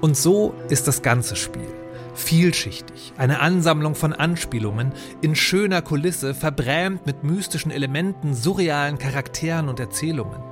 Und 0.01 0.17
so 0.17 0.55
ist 0.69 0.87
das 0.87 1.03
ganze 1.03 1.35
Spiel. 1.35 1.88
Vielschichtig, 2.19 3.13
eine 3.17 3.39
Ansammlung 3.39 3.95
von 3.95 4.13
Anspielungen, 4.13 4.93
in 5.21 5.35
schöner 5.35 5.81
Kulisse, 5.81 6.35
verbrämt 6.35 7.05
mit 7.05 7.23
mystischen 7.23 7.71
Elementen, 7.71 8.35
surrealen 8.35 8.97
Charakteren 8.99 9.69
und 9.69 9.79
Erzählungen. 9.79 10.43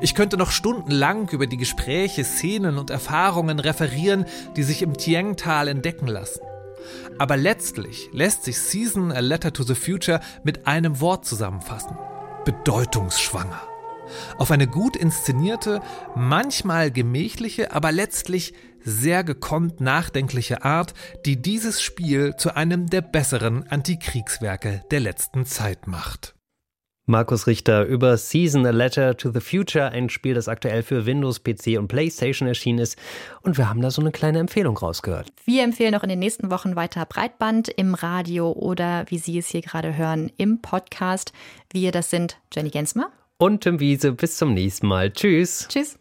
Ich 0.00 0.14
könnte 0.14 0.36
noch 0.36 0.52
stundenlang 0.52 1.28
über 1.30 1.46
die 1.46 1.56
Gespräche, 1.56 2.24
Szenen 2.24 2.78
und 2.78 2.90
Erfahrungen 2.90 3.58
referieren, 3.58 4.24
die 4.56 4.62
sich 4.62 4.82
im 4.82 4.96
Tieng-Tal 4.96 5.68
entdecken 5.68 6.06
lassen. 6.06 6.40
Aber 7.18 7.36
letztlich 7.36 8.08
lässt 8.12 8.44
sich 8.44 8.58
Season 8.58 9.12
A 9.12 9.18
Letter 9.18 9.52
to 9.52 9.64
the 9.64 9.74
Future 9.74 10.20
mit 10.44 10.66
einem 10.66 11.00
Wort 11.00 11.26
zusammenfassen. 11.26 11.98
Bedeutungsschwanger. 12.44 13.60
Auf 14.38 14.50
eine 14.50 14.66
gut 14.66 14.96
inszenierte, 14.96 15.82
manchmal 16.14 16.90
gemächliche, 16.90 17.72
aber 17.72 17.92
letztlich 17.92 18.54
sehr 18.84 19.24
gekonnt 19.24 19.80
nachdenkliche 19.80 20.64
Art, 20.64 20.94
die 21.26 21.40
dieses 21.40 21.82
Spiel 21.82 22.36
zu 22.36 22.54
einem 22.54 22.88
der 22.88 23.02
besseren 23.02 23.66
Antikriegswerke 23.68 24.82
der 24.90 25.00
letzten 25.00 25.46
Zeit 25.46 25.86
macht. 25.86 26.34
Markus 27.06 27.48
Richter 27.48 27.84
über 27.86 28.16
Season 28.16 28.64
A 28.64 28.70
Letter 28.70 29.16
to 29.16 29.32
the 29.32 29.40
Future, 29.40 29.90
ein 29.90 30.08
Spiel, 30.10 30.34
das 30.34 30.46
aktuell 30.46 30.84
für 30.84 31.06
Windows, 31.06 31.42
PC 31.42 31.76
und 31.76 31.88
PlayStation 31.88 32.46
erschienen 32.46 32.78
ist. 32.78 32.96
Und 33.42 33.58
wir 33.58 33.68
haben 33.68 33.80
da 33.80 33.90
so 33.90 34.00
eine 34.00 34.12
kleine 34.12 34.38
Empfehlung 34.38 34.76
rausgehört. 34.76 35.28
Wir 35.44 35.64
empfehlen 35.64 35.94
auch 35.96 36.04
in 36.04 36.08
den 36.08 36.20
nächsten 36.20 36.50
Wochen 36.50 36.76
weiter 36.76 37.04
Breitband 37.06 37.68
im 37.68 37.94
Radio 37.94 38.52
oder, 38.52 39.06
wie 39.08 39.18
Sie 39.18 39.36
es 39.38 39.48
hier 39.48 39.62
gerade 39.62 39.96
hören, 39.96 40.30
im 40.36 40.62
Podcast. 40.62 41.32
Wir, 41.72 41.90
das 41.90 42.10
sind 42.10 42.38
Jenny 42.54 42.70
Gensmer 42.70 43.10
und 43.38 43.62
Tim 43.62 43.80
Wiese. 43.80 44.12
Bis 44.12 44.36
zum 44.36 44.54
nächsten 44.54 44.86
Mal. 44.86 45.10
Tschüss. 45.12 45.66
Tschüss. 45.68 45.98